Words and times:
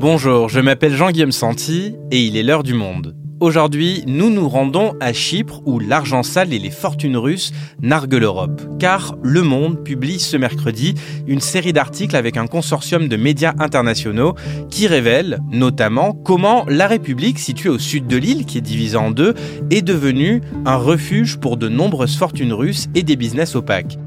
Bonjour, 0.00 0.48
je 0.48 0.60
m'appelle 0.60 0.94
Jean-Guillaume 0.94 1.30
Santi 1.30 1.94
et 2.10 2.24
il 2.24 2.38
est 2.38 2.42
l'heure 2.42 2.62
du 2.62 2.72
monde. 2.72 3.14
Aujourd'hui, 3.38 4.02
nous 4.06 4.30
nous 4.30 4.48
rendons 4.48 4.94
à 4.98 5.12
Chypre 5.12 5.60
où 5.66 5.78
l'argent 5.78 6.22
sale 6.22 6.54
et 6.54 6.58
les 6.58 6.70
fortunes 6.70 7.18
russes 7.18 7.52
narguent 7.82 8.14
l'Europe. 8.14 8.62
Car 8.78 9.14
Le 9.22 9.42
Monde 9.42 9.84
publie 9.84 10.18
ce 10.18 10.38
mercredi 10.38 10.94
une 11.26 11.40
série 11.40 11.74
d'articles 11.74 12.16
avec 12.16 12.38
un 12.38 12.46
consortium 12.46 13.08
de 13.08 13.16
médias 13.18 13.52
internationaux 13.58 14.36
qui 14.70 14.86
révèlent 14.86 15.38
notamment 15.52 16.14
comment 16.14 16.64
la 16.66 16.86
République, 16.86 17.38
située 17.38 17.68
au 17.68 17.78
sud 17.78 18.06
de 18.06 18.16
l'île, 18.16 18.46
qui 18.46 18.56
est 18.56 18.62
divisée 18.62 18.96
en 18.96 19.10
deux, 19.10 19.34
est 19.70 19.82
devenue 19.82 20.40
un 20.64 20.76
refuge 20.76 21.36
pour 21.36 21.58
de 21.58 21.68
nombreuses 21.68 22.16
fortunes 22.16 22.54
russes 22.54 22.86
et 22.94 23.02
des 23.02 23.16
business 23.16 23.54
opaques. 23.54 23.98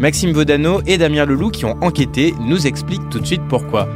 Maxime 0.00 0.32
Vaudano 0.32 0.80
et 0.88 0.98
Damien 0.98 1.26
Leloup 1.26 1.52
qui 1.52 1.64
ont 1.64 1.80
enquêté 1.80 2.34
nous 2.40 2.66
expliquent 2.66 3.08
tout 3.08 3.20
de 3.20 3.26
suite 3.26 3.42
pourquoi. 3.48 3.88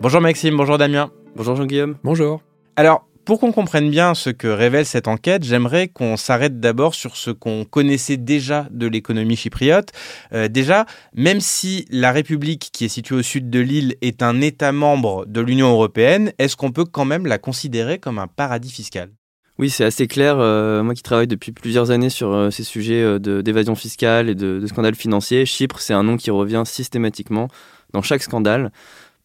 Bonjour 0.00 0.20
Maxime, 0.20 0.56
bonjour 0.56 0.78
Damien. 0.78 1.10
Bonjour 1.34 1.56
Jean-Guillaume. 1.56 1.96
Bonjour. 2.04 2.40
Alors, 2.76 3.08
pour 3.24 3.40
qu'on 3.40 3.50
comprenne 3.50 3.90
bien 3.90 4.14
ce 4.14 4.30
que 4.30 4.46
révèle 4.46 4.86
cette 4.86 5.08
enquête, 5.08 5.42
j'aimerais 5.42 5.88
qu'on 5.88 6.16
s'arrête 6.16 6.60
d'abord 6.60 6.94
sur 6.94 7.16
ce 7.16 7.32
qu'on 7.32 7.64
connaissait 7.64 8.16
déjà 8.16 8.68
de 8.70 8.86
l'économie 8.86 9.34
chypriote. 9.34 9.88
Euh, 10.32 10.46
déjà, 10.46 10.86
même 11.16 11.40
si 11.40 11.84
la 11.90 12.12
République 12.12 12.70
qui 12.72 12.84
est 12.84 12.88
située 12.88 13.16
au 13.16 13.22
sud 13.22 13.50
de 13.50 13.58
l'île 13.58 13.96
est 14.00 14.22
un 14.22 14.40
État 14.40 14.70
membre 14.70 15.26
de 15.26 15.40
l'Union 15.40 15.72
européenne, 15.72 16.32
est-ce 16.38 16.54
qu'on 16.54 16.70
peut 16.70 16.84
quand 16.84 17.04
même 17.04 17.26
la 17.26 17.38
considérer 17.38 17.98
comme 17.98 18.20
un 18.20 18.28
paradis 18.28 18.70
fiscal? 18.70 19.10
Oui, 19.58 19.70
c'est 19.70 19.84
assez 19.84 20.06
clair. 20.06 20.36
Euh, 20.38 20.84
moi 20.84 20.94
qui 20.94 21.02
travaille 21.02 21.26
depuis 21.26 21.50
plusieurs 21.50 21.90
années 21.90 22.10
sur 22.10 22.32
euh, 22.32 22.50
ces 22.50 22.62
sujets 22.62 23.02
euh, 23.02 23.42
d'évasion 23.42 23.74
fiscale 23.74 24.28
et 24.28 24.36
de, 24.36 24.60
de 24.60 24.66
scandales 24.68 24.94
financiers, 24.94 25.44
Chypre, 25.46 25.80
c'est 25.80 25.94
un 25.94 26.04
nom 26.04 26.16
qui 26.16 26.30
revient 26.30 26.62
systématiquement 26.64 27.48
dans 27.92 28.02
chaque 28.02 28.22
scandale 28.22 28.70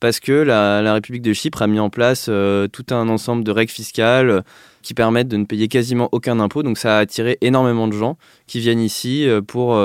parce 0.04 0.20
que 0.20 0.34
la, 0.34 0.94
République 0.94 1.22
de 1.22 1.32
Chypre 1.32 1.62
a 1.62 1.68
mis 1.68 1.80
en 1.80 1.90
place 1.90 2.26
tout 2.26 2.86
un 2.90 3.08
ensemble 3.08 3.46
de 3.46 3.52
règles 3.52 3.72
fiscales 3.72 4.44
qui 4.82 4.94
permettent 4.94 5.30
de 5.30 5.38
ne 5.38 5.46
payer 5.46 5.70
quasiment 5.70 6.10
aucun 6.12 6.42
impôt. 6.42 6.62
Donc 6.62 6.78
ça 6.78 6.98
a 6.98 7.00
attiré 7.00 7.38
énormément 7.40 7.88
de 7.88 7.94
gens 7.94 8.18
qui 8.46 8.60
viennent 8.60 8.82
ici 8.82 9.26
pour 9.48 9.82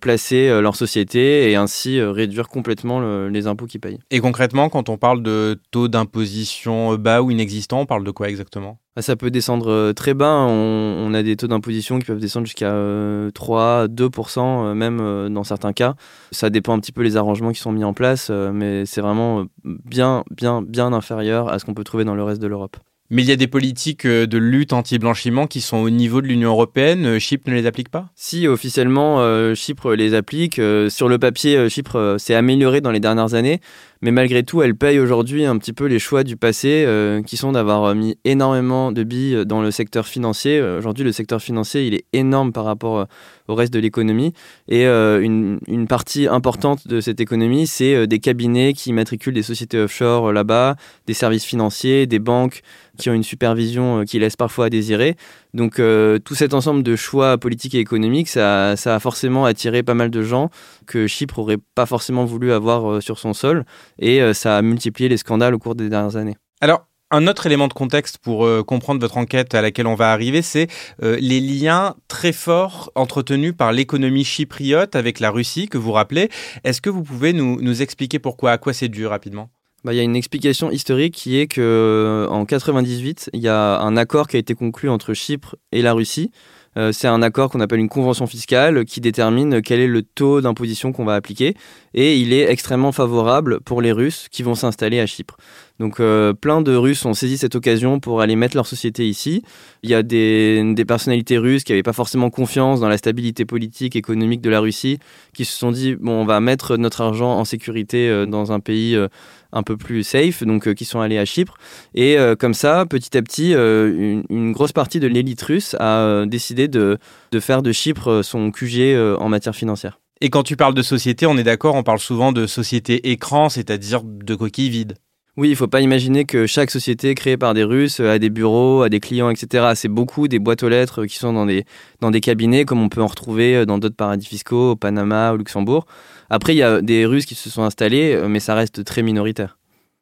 placer 0.00 0.48
leur 0.60 0.74
société 0.74 1.48
et 1.48 1.54
ainsi 1.54 2.02
réduire 2.02 2.48
complètement 2.48 3.28
les 3.28 3.46
impôts 3.46 3.66
qu'ils 3.66 3.78
payent. 3.78 4.00
Et 4.10 4.18
concrètement, 4.18 4.68
quand 4.68 4.88
on 4.88 4.96
parle 4.98 5.22
de 5.22 5.60
taux 5.70 5.86
d'imposition 5.86 6.96
bas 6.96 7.22
ou 7.22 7.30
inexistant, 7.30 7.82
on 7.82 7.86
parle 7.86 8.02
de 8.02 8.10
quoi 8.10 8.28
exactement? 8.28 8.80
Ça 9.02 9.16
peut 9.16 9.30
descendre 9.30 9.70
euh, 9.70 9.92
très 9.92 10.14
bas. 10.14 10.46
On, 10.48 11.12
a 11.14 11.22
des 11.22 11.36
taux 11.36 11.46
d'imposition 11.46 11.98
qui 11.98 12.06
peuvent 12.06 12.18
descendre 12.18 12.46
jusqu'à 12.46 12.70
3, 12.70 12.74
euh, 12.74 13.88
2%, 13.88 14.38
euh, 14.38 14.74
même 14.74 15.32
dans 15.32 15.44
certains 15.44 15.72
cas. 15.72 15.94
Ça 16.30 16.50
dépend 16.50 16.74
un 16.74 16.80
petit 16.80 16.92
peu 16.92 17.02
les 17.02 17.16
arrangements 17.16 17.52
qui 17.52 17.60
sont 17.60 17.72
mis 17.72 17.84
en 17.84 17.92
place, 17.92 18.30
mais 18.30 18.86
c'est 18.86 19.00
vraiment 19.00 19.44
bien, 19.64 20.24
bien, 20.30 20.62
bien 20.62 20.92
inférieur 20.92 21.48
à 21.48 21.58
ce 21.58 21.64
qu'on 21.64 21.74
peut 21.74 21.84
trouver 21.84 22.04
dans 22.04 22.14
le 22.14 22.22
reste 22.22 22.40
de 22.40 22.46
l'Europe. 22.46 22.76
Mais 23.08 23.22
il 23.22 23.28
y 23.28 23.32
a 23.32 23.36
des 23.36 23.46
politiques 23.46 24.04
de 24.04 24.38
lutte 24.38 24.72
anti-blanchiment 24.72 25.46
qui 25.46 25.60
sont 25.60 25.76
au 25.76 25.90
niveau 25.90 26.20
de 26.20 26.26
l'Union 26.26 26.50
européenne. 26.50 27.20
Chypre 27.20 27.48
ne 27.48 27.54
les 27.54 27.66
applique 27.66 27.88
pas? 27.88 28.08
Si, 28.16 28.48
officiellement, 28.48 29.54
Chypre 29.54 29.94
les 29.94 30.14
applique. 30.14 30.60
sur 30.88 31.08
le 31.08 31.18
papier, 31.18 31.68
Chypre 31.68 32.16
s'est 32.18 32.34
amélioré 32.34 32.80
dans 32.80 32.90
les 32.90 32.98
dernières 32.98 33.34
années. 33.34 33.60
Mais 34.02 34.10
malgré 34.10 34.42
tout, 34.42 34.62
elle 34.62 34.74
paye 34.74 34.98
aujourd'hui 34.98 35.44
un 35.44 35.56
petit 35.58 35.72
peu 35.72 35.86
les 35.86 35.98
choix 35.98 36.24
du 36.24 36.36
passé, 36.36 36.86
qui 37.26 37.36
sont 37.36 37.52
d'avoir 37.52 37.94
mis 37.94 38.18
énormément 38.24 38.92
de 38.92 39.02
billes 39.02 39.44
dans 39.46 39.62
le 39.62 39.70
secteur 39.70 40.06
financier. 40.06 40.60
aujourd'hui, 40.60 41.04
le 41.04 41.12
secteur 41.12 41.40
financier, 41.40 41.86
il 41.86 41.94
est 41.94 42.04
énorme 42.12 42.52
par 42.52 42.64
rapport 42.64 43.06
au 43.48 43.54
reste 43.54 43.72
de 43.72 43.78
l'économie. 43.78 44.32
Et 44.68 44.86
une, 44.86 45.86
partie 45.88 46.26
importante 46.26 46.86
de 46.88 47.00
cette 47.00 47.20
économie, 47.20 47.66
c'est 47.66 48.06
des 48.06 48.18
cabinets 48.18 48.72
qui 48.74 48.92
matriculent 48.92 49.34
des 49.34 49.42
sociétés 49.42 49.78
offshore 49.78 50.32
là-bas, 50.32 50.76
des 51.06 51.14
services 51.14 51.44
financiers, 51.44 52.06
des 52.06 52.18
banques 52.18 52.62
qui 52.96 53.10
ont 53.10 53.14
une 53.14 53.22
supervision 53.22 54.00
euh, 54.00 54.04
qui 54.04 54.18
laisse 54.18 54.36
parfois 54.36 54.66
à 54.66 54.70
désirer. 54.70 55.16
Donc 55.54 55.78
euh, 55.78 56.18
tout 56.18 56.34
cet 56.34 56.54
ensemble 56.54 56.82
de 56.82 56.96
choix 56.96 57.38
politiques 57.38 57.74
et 57.74 57.78
économiques, 57.78 58.28
ça, 58.28 58.72
a 58.72 59.00
forcément 59.00 59.44
attiré 59.44 59.82
pas 59.82 59.94
mal 59.94 60.10
de 60.10 60.22
gens 60.22 60.50
que 60.86 61.06
Chypre 61.06 61.38
aurait 61.38 61.58
pas 61.74 61.86
forcément 61.86 62.24
voulu 62.24 62.52
avoir 62.52 62.90
euh, 62.90 63.00
sur 63.00 63.18
son 63.18 63.32
sol, 63.32 63.64
et 63.98 64.34
ça 64.34 64.58
a 64.58 64.62
multiplié 64.62 65.08
les 65.08 65.16
scandales 65.16 65.54
au 65.54 65.58
cours 65.58 65.74
des 65.74 65.88
dernières 65.88 66.16
années. 66.16 66.36
Alors, 66.60 66.86
un 67.10 67.26
autre 67.28 67.46
élément 67.46 67.68
de 67.68 67.72
contexte 67.72 68.18
pour 68.18 68.48
comprendre 68.66 69.00
votre 69.00 69.16
enquête 69.16 69.54
à 69.54 69.62
laquelle 69.62 69.86
on 69.86 69.94
va 69.94 70.10
arriver, 70.10 70.42
c'est 70.42 70.66
les 71.00 71.40
liens 71.40 71.94
très 72.08 72.32
forts 72.32 72.90
entretenus 72.96 73.54
par 73.56 73.72
l'économie 73.72 74.24
chypriote 74.24 74.96
avec 74.96 75.20
la 75.20 75.30
Russie 75.30 75.68
que 75.68 75.78
vous 75.78 75.92
rappelez. 75.92 76.30
Est-ce 76.64 76.80
que 76.80 76.90
vous 76.90 77.02
pouvez 77.02 77.32
nous, 77.32 77.60
nous 77.60 77.82
expliquer 77.82 78.18
pourquoi, 78.18 78.52
à 78.52 78.58
quoi 78.58 78.72
c'est 78.72 78.88
dû 78.88 79.06
rapidement? 79.06 79.50
Bah, 79.86 79.92
il 79.92 79.98
y 79.98 80.00
a 80.00 80.02
une 80.02 80.16
explication 80.16 80.72
historique 80.72 81.14
qui 81.14 81.38
est 81.38 81.46
que 81.46 81.60
euh, 81.60 82.28
en 82.28 82.44
98, 82.44 83.30
il 83.32 83.40
y 83.40 83.46
a 83.46 83.78
un 83.78 83.96
accord 83.96 84.26
qui 84.26 84.34
a 84.34 84.40
été 84.40 84.54
conclu 84.54 84.88
entre 84.88 85.14
Chypre 85.14 85.54
et 85.70 85.80
la 85.80 85.92
Russie. 85.92 86.32
Euh, 86.76 86.92
c'est 86.92 87.08
un 87.08 87.22
accord 87.22 87.50
qu'on 87.50 87.60
appelle 87.60 87.80
une 87.80 87.88
convention 87.88 88.26
fiscale 88.26 88.84
qui 88.84 89.00
détermine 89.00 89.62
quel 89.62 89.80
est 89.80 89.86
le 89.86 90.02
taux 90.02 90.40
d'imposition 90.40 90.92
qu'on 90.92 91.04
va 91.04 91.14
appliquer 91.14 91.54
et 91.94 92.16
il 92.16 92.32
est 92.32 92.50
extrêmement 92.50 92.92
favorable 92.92 93.60
pour 93.60 93.80
les 93.80 93.92
Russes 93.92 94.28
qui 94.30 94.42
vont 94.42 94.54
s'installer 94.54 95.00
à 95.00 95.06
Chypre. 95.06 95.36
Donc 95.78 96.00
euh, 96.00 96.32
plein 96.32 96.62
de 96.62 96.74
Russes 96.74 97.04
ont 97.04 97.14
saisi 97.14 97.36
cette 97.36 97.54
occasion 97.54 98.00
pour 98.00 98.20
aller 98.20 98.36
mettre 98.36 98.56
leur 98.56 98.66
société 98.66 99.06
ici. 99.06 99.42
Il 99.82 99.90
y 99.90 99.94
a 99.94 100.02
des, 100.02 100.74
personnalités 100.86 101.36
russes 101.36 101.64
qui 101.64 101.72
n'avaient 101.72 101.82
pas 101.82 101.92
forcément 101.92 102.30
confiance 102.30 102.80
dans 102.80 102.88
la 102.88 102.96
stabilité 102.96 103.44
politique, 103.44 103.96
économique 103.96 104.40
de 104.40 104.50
la 104.50 104.60
Russie, 104.60 104.98
qui 105.34 105.44
se 105.44 105.56
sont 105.56 105.72
dit, 105.72 105.96
bon, 105.96 106.12
on 106.12 106.24
va 106.24 106.40
mettre 106.40 106.76
notre 106.76 107.02
argent 107.02 107.30
en 107.30 107.44
sécurité 107.44 108.08
euh, 108.08 108.26
dans 108.26 108.52
un 108.52 108.60
pays 108.60 108.94
euh, 108.94 109.08
un 109.52 109.62
peu 109.62 109.76
plus 109.76 110.02
safe, 110.02 110.42
donc 110.44 110.72
qui 110.74 110.84
sont 110.84 111.00
allés 111.00 111.18
à 111.18 111.24
Chypre. 111.24 111.56
Et 111.94 112.16
comme 112.38 112.52
ça, 112.52 112.84
petit 112.84 113.16
à 113.16 113.22
petit, 113.22 113.52
une, 113.52 114.22
une, 114.28 114.52
grosse 114.52 114.72
partie 114.72 115.00
de 115.00 115.06
l'élite 115.06 115.40
russe 115.40 115.74
a 115.78 116.26
décidé 116.26 116.68
de, 116.68 116.98
de, 117.30 117.40
faire 117.40 117.62
de 117.62 117.72
Chypre 117.72 118.22
son 118.22 118.50
QG 118.50 118.96
en 119.18 119.28
matière 119.30 119.54
financière. 119.54 119.98
Et 120.20 120.28
quand 120.28 120.42
tu 120.42 120.56
parles 120.56 120.74
de 120.74 120.82
société, 120.82 121.24
on 121.24 121.38
est 121.38 121.44
d'accord, 121.44 121.74
on 121.74 121.84
parle 121.84 122.00
souvent 122.00 122.32
de 122.32 122.46
société 122.46 123.10
écran, 123.12 123.48
c'est-à-dire 123.48 124.02
de 124.04 124.34
coquilles 124.34 124.68
vides. 124.68 124.96
Oui, 125.36 125.48
il 125.48 125.50
ne 125.50 125.56
faut 125.56 125.68
pas 125.68 125.82
imaginer 125.82 126.24
que 126.24 126.46
chaque 126.46 126.70
société 126.70 127.14
créée 127.14 127.36
par 127.36 127.52
des 127.52 127.62
Russes 127.62 128.00
a 128.00 128.18
des 128.18 128.30
bureaux, 128.30 128.80
a 128.82 128.88
des 128.88 129.00
clients, 129.00 129.28
etc. 129.28 129.72
C'est 129.74 129.88
beaucoup 129.88 130.28
des 130.28 130.38
boîtes 130.38 130.62
aux 130.62 130.70
lettres 130.70 131.04
qui 131.04 131.16
sont 131.18 131.34
dans 131.34 131.44
des, 131.44 131.66
dans 132.00 132.10
des 132.10 132.22
cabinets, 132.22 132.64
comme 132.64 132.80
on 132.80 132.88
peut 132.88 133.02
en 133.02 133.06
retrouver 133.06 133.66
dans 133.66 133.76
d'autres 133.76 133.96
paradis 133.96 134.26
fiscaux, 134.26 134.70
au 134.70 134.76
Panama, 134.76 135.32
au 135.32 135.36
Luxembourg. 135.36 135.86
Après, 136.30 136.54
il 136.54 136.58
y 136.58 136.62
a 136.62 136.80
des 136.80 137.04
Russes 137.04 137.26
qui 137.26 137.34
se 137.34 137.50
sont 137.50 137.64
installés, 137.64 138.18
mais 138.28 138.40
ça 138.40 138.54
reste 138.54 138.82
très 138.84 139.02
minoritaire. 139.02 139.55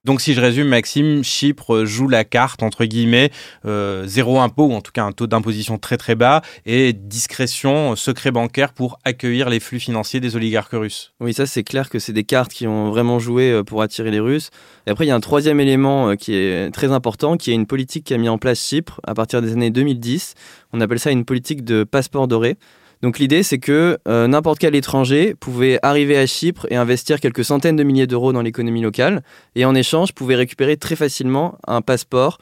Donc 0.04 0.20
si 0.20 0.34
je 0.34 0.40
résume, 0.40 0.68
Maxime, 0.68 1.24
Chypre 1.24 1.86
joue 1.86 2.08
la 2.08 2.24
carte, 2.24 2.62
entre 2.62 2.84
guillemets, 2.84 3.30
euh, 3.64 4.06
zéro 4.06 4.38
impôt, 4.38 4.66
ou 4.66 4.74
en 4.74 4.82
tout 4.82 4.92
cas 4.92 5.02
un 5.02 5.12
taux 5.12 5.26
d'imposition 5.26 5.78
très 5.78 5.96
très 5.96 6.14
bas, 6.14 6.42
et 6.66 6.92
discrétion, 6.92 7.96
secret 7.96 8.30
bancaire 8.30 8.74
pour 8.74 8.98
accueillir 9.04 9.48
les 9.48 9.60
flux 9.60 9.80
financiers 9.80 10.20
des 10.20 10.36
oligarques 10.36 10.72
russes. 10.72 11.14
Oui, 11.20 11.32
ça 11.32 11.46
c'est 11.46 11.62
clair 11.62 11.88
que 11.88 11.98
c'est 11.98 12.12
des 12.12 12.24
cartes 12.24 12.52
qui 12.52 12.66
ont 12.66 12.90
vraiment 12.90 13.18
joué 13.18 13.50
euh, 13.50 13.62
pour 13.62 13.80
attirer 13.80 14.10
les 14.10 14.20
Russes. 14.20 14.50
Et 14.86 14.90
après, 14.90 15.06
il 15.06 15.08
y 15.08 15.10
a 15.10 15.14
un 15.14 15.20
troisième 15.20 15.58
élément 15.58 16.10
euh, 16.10 16.14
qui 16.16 16.34
est 16.34 16.70
très 16.70 16.92
important, 16.92 17.38
qui 17.38 17.50
est 17.50 17.54
une 17.54 17.66
politique 17.66 18.04
qui 18.04 18.12
a 18.12 18.18
mis 18.18 18.28
en 18.28 18.36
place 18.36 18.60
Chypre 18.60 19.00
à 19.06 19.14
partir 19.14 19.40
des 19.40 19.52
années 19.52 19.70
2010. 19.70 20.34
On 20.74 20.82
appelle 20.82 21.00
ça 21.00 21.12
une 21.12 21.24
politique 21.24 21.64
de 21.64 21.82
passeport 21.82 22.28
doré. 22.28 22.58
Donc 23.04 23.18
l'idée, 23.18 23.42
c'est 23.42 23.58
que 23.58 23.98
euh, 24.08 24.26
n'importe 24.26 24.58
quel 24.58 24.74
étranger 24.74 25.34
pouvait 25.38 25.78
arriver 25.82 26.16
à 26.16 26.24
Chypre 26.24 26.66
et 26.70 26.76
investir 26.76 27.20
quelques 27.20 27.44
centaines 27.44 27.76
de 27.76 27.82
milliers 27.82 28.06
d'euros 28.06 28.32
dans 28.32 28.40
l'économie 28.40 28.80
locale, 28.80 29.22
et 29.56 29.66
en 29.66 29.74
échange 29.74 30.14
pouvait 30.14 30.36
récupérer 30.36 30.78
très 30.78 30.96
facilement 30.96 31.58
un 31.66 31.82
passeport 31.82 32.38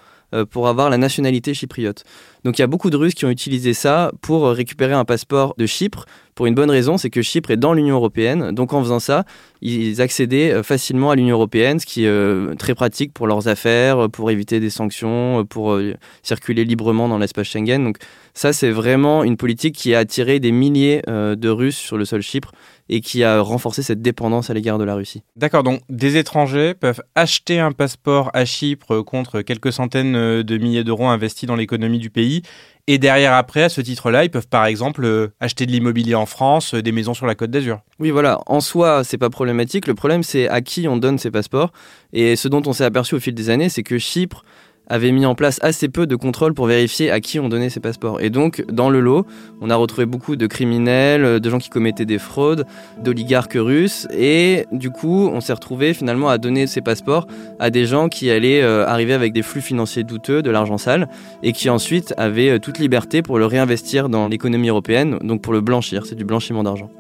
pour 0.51 0.69
avoir 0.69 0.91
la 0.91 0.99
nationalité 0.99 1.55
chypriote. 1.55 2.05
Donc 2.45 2.59
il 2.59 2.63
y 2.63 2.65
a 2.65 2.67
beaucoup 2.67 2.91
de 2.91 2.97
Russes 2.97 3.15
qui 3.15 3.25
ont 3.25 3.31
utilisé 3.31 3.75
ça 3.75 4.13
pour 4.21 4.49
récupérer 4.49 4.95
un 4.95 5.05
passeport 5.05 5.55
de 5.59 5.67
Chypre, 5.67 6.07
pour 6.35 6.47
une 6.47 6.55
bonne 6.55 6.71
raison, 6.71 6.97
c'est 6.97 7.11
que 7.11 7.21
Chypre 7.21 7.51
est 7.51 7.57
dans 7.59 7.75
l'Union 7.75 7.97
européenne, 7.97 8.53
donc 8.53 8.73
en 8.73 8.83
faisant 8.83 9.01
ça, 9.01 9.25
ils 9.61 10.01
accédaient 10.01 10.51
euh, 10.51 10.63
facilement 10.63 11.11
à 11.11 11.15
l'Union 11.15 11.37
européenne, 11.37 11.79
ce 11.79 11.87
qui 11.87 12.05
est 12.05 12.57
très 12.59 12.75
pratique 12.75 13.13
pour 13.13 13.27
leurs 13.27 13.49
affaires, 13.49 14.09
pour 14.11 14.31
éviter 14.31 14.59
des 14.59 14.71
sanctions, 14.71 15.45
pour 15.45 15.79
circuler 16.23 16.65
librement 16.65 17.09
dans 17.09 17.19
l'espace 17.19 17.49
Schengen. 17.49 17.85
Donc 17.85 17.99
ça, 18.35 18.53
c'est 18.53 18.71
vraiment 18.71 19.25
une 19.25 19.37
politique 19.37 19.75
qui 19.75 19.95
a 19.95 19.99
attiré 19.99 20.41
des 20.41 20.53
milliers 20.53 21.03
euh, 21.09 21.37
de 21.37 21.49
Russes 21.49 21.77
sur 21.77 21.99
le 21.99 22.05
sol 22.05 22.23
Chypre 22.23 22.53
et 22.93 23.01
qui 23.01 23.25
a 23.25 23.41
renforcé 23.41 23.83
cette 23.83 24.03
dépendance 24.03 24.51
à 24.51 24.55
l'égard 24.55 24.77
de 24.77 24.85
la 24.85 24.95
Russie. 24.95 25.23
D'accord, 25.35 25.63
donc 25.63 25.81
des 25.89 26.19
étrangers 26.19 26.75
peuvent 26.75 27.03
acheter 27.15 27.59
un 27.59 27.73
passeport 27.73 28.31
à 28.35 28.45
Chypre 28.45 29.01
contre 29.01 29.41
quelques 29.41 29.73
centaines 29.73 30.15
euh, 30.15 30.43
de 30.43 30.59
milliers 30.59 30.85
d'euros 30.85 31.07
investis 31.07 31.47
dans 31.47 31.57
l'économie 31.57 31.99
du 31.99 32.11
pays. 32.11 32.43
Et 32.89 32.99
derrière, 32.99 33.33
après, 33.33 33.63
à 33.63 33.69
ce 33.71 33.81
titre-là, 33.81 34.25
ils 34.25 34.31
peuvent 34.31 34.49
par 34.49 34.67
exemple 34.67 35.05
euh, 35.05 35.29
acheter 35.41 35.65
de 35.65 35.71
l'immobilier 35.71 36.15
en 36.15 36.27
France, 36.27 36.75
des 36.75 36.93
maisons 36.93 37.15
sur 37.15 37.27
la 37.27 37.35
côte 37.35 37.51
d'Azur. 37.51 37.81
Oui, 37.99 38.11
voilà. 38.11 38.41
En 38.47 38.61
soi, 38.61 39.05
c'est 39.05 39.19
pas 39.19 39.31
problématique. 39.31 39.87
Le 39.87 39.95
problème, 39.95 40.23
c'est 40.23 40.49
à 40.49 40.61
qui 40.61 40.87
on 40.87 40.99
donne 40.99 41.17
ces 41.17 41.31
passeports. 41.31 41.73
Et 42.13 42.37
ce 42.37 42.49
dont 42.49 42.63
on 42.67 42.75
s'est 42.75 42.85
aperçu 42.85 43.15
au 43.15 43.21
fil 43.21 43.35
des 43.35 43.49
années, 43.49 43.71
c'est 43.71 43.85
que 43.85 43.97
Chypre 43.97 44.45
avait 44.89 45.13
mis 45.13 45.27
en 45.27 45.35
place 45.35 45.59
assez 45.63 45.89
peu 45.89 46.07
de 46.07 46.17
contrôles 46.17 46.55
pour 46.55 46.67
vérifier 46.67 47.11
à 47.11 47.21
qui 47.21 47.41
on 47.41 47.49
donnait 47.49 47.71
ces 47.71 47.81
passeports. 47.81 48.21
Et 48.21 48.31
donc, 48.31 48.65
dans 48.71 48.91
le 48.91 49.01
lot, 49.01 49.27
on 49.61 49.71
a 49.71 49.77
retrouvé 49.77 50.07
beaucoup 50.07 50.37
de 50.37 50.47
criminels, 50.47 51.41
de 51.41 51.51
gens 51.51 51.59
qui 51.59 51.71
commettaient 51.71 52.05
des 52.05 52.19
fraudes, 52.19 52.67
d'oligarques 53.03 53.57
russes. 53.57 54.07
Et 54.13 54.67
du 54.73 54.91
coup, 54.91 55.29
on 55.33 55.41
s'est 55.41 55.53
retrouvé 55.53 55.95
finalement 55.95 56.29
à 56.29 56.39
donner 56.39 56.67
ces 56.67 56.81
passeports 56.81 57.27
à 57.59 57.71
des 57.71 57.87
gens 57.87 58.09
qui 58.09 58.31
allaient 58.31 58.63
euh, 58.63 58.87
arriver 58.87 59.15
avec 59.15 59.33
des 59.33 59.43
flux 59.43 59.61
financiers 59.61 60.05
douteux, 60.05 60.43
de 60.43 60.51
l'argent 60.51 60.79
sale, 60.79 61.09
et 61.43 61.53
qui 61.53 61.71
ensuite 61.71 62.15
avaient 62.17 62.51
euh, 62.51 62.59
toute 62.59 62.79
liberté 62.79 63.23
pour 63.23 63.39
le 63.39 63.47
réinvestir 63.47 64.09
dans 64.09 64.29
l'économie 64.29 64.69
européenne, 64.69 65.19
donc 65.23 65.43
pour 65.43 65.53
le 65.53 65.61
blanchir. 65.61 66.07
C'est 66.07 66.15
du 66.15 66.25
blanchiment 66.25 66.63
d'argent. 66.63 66.91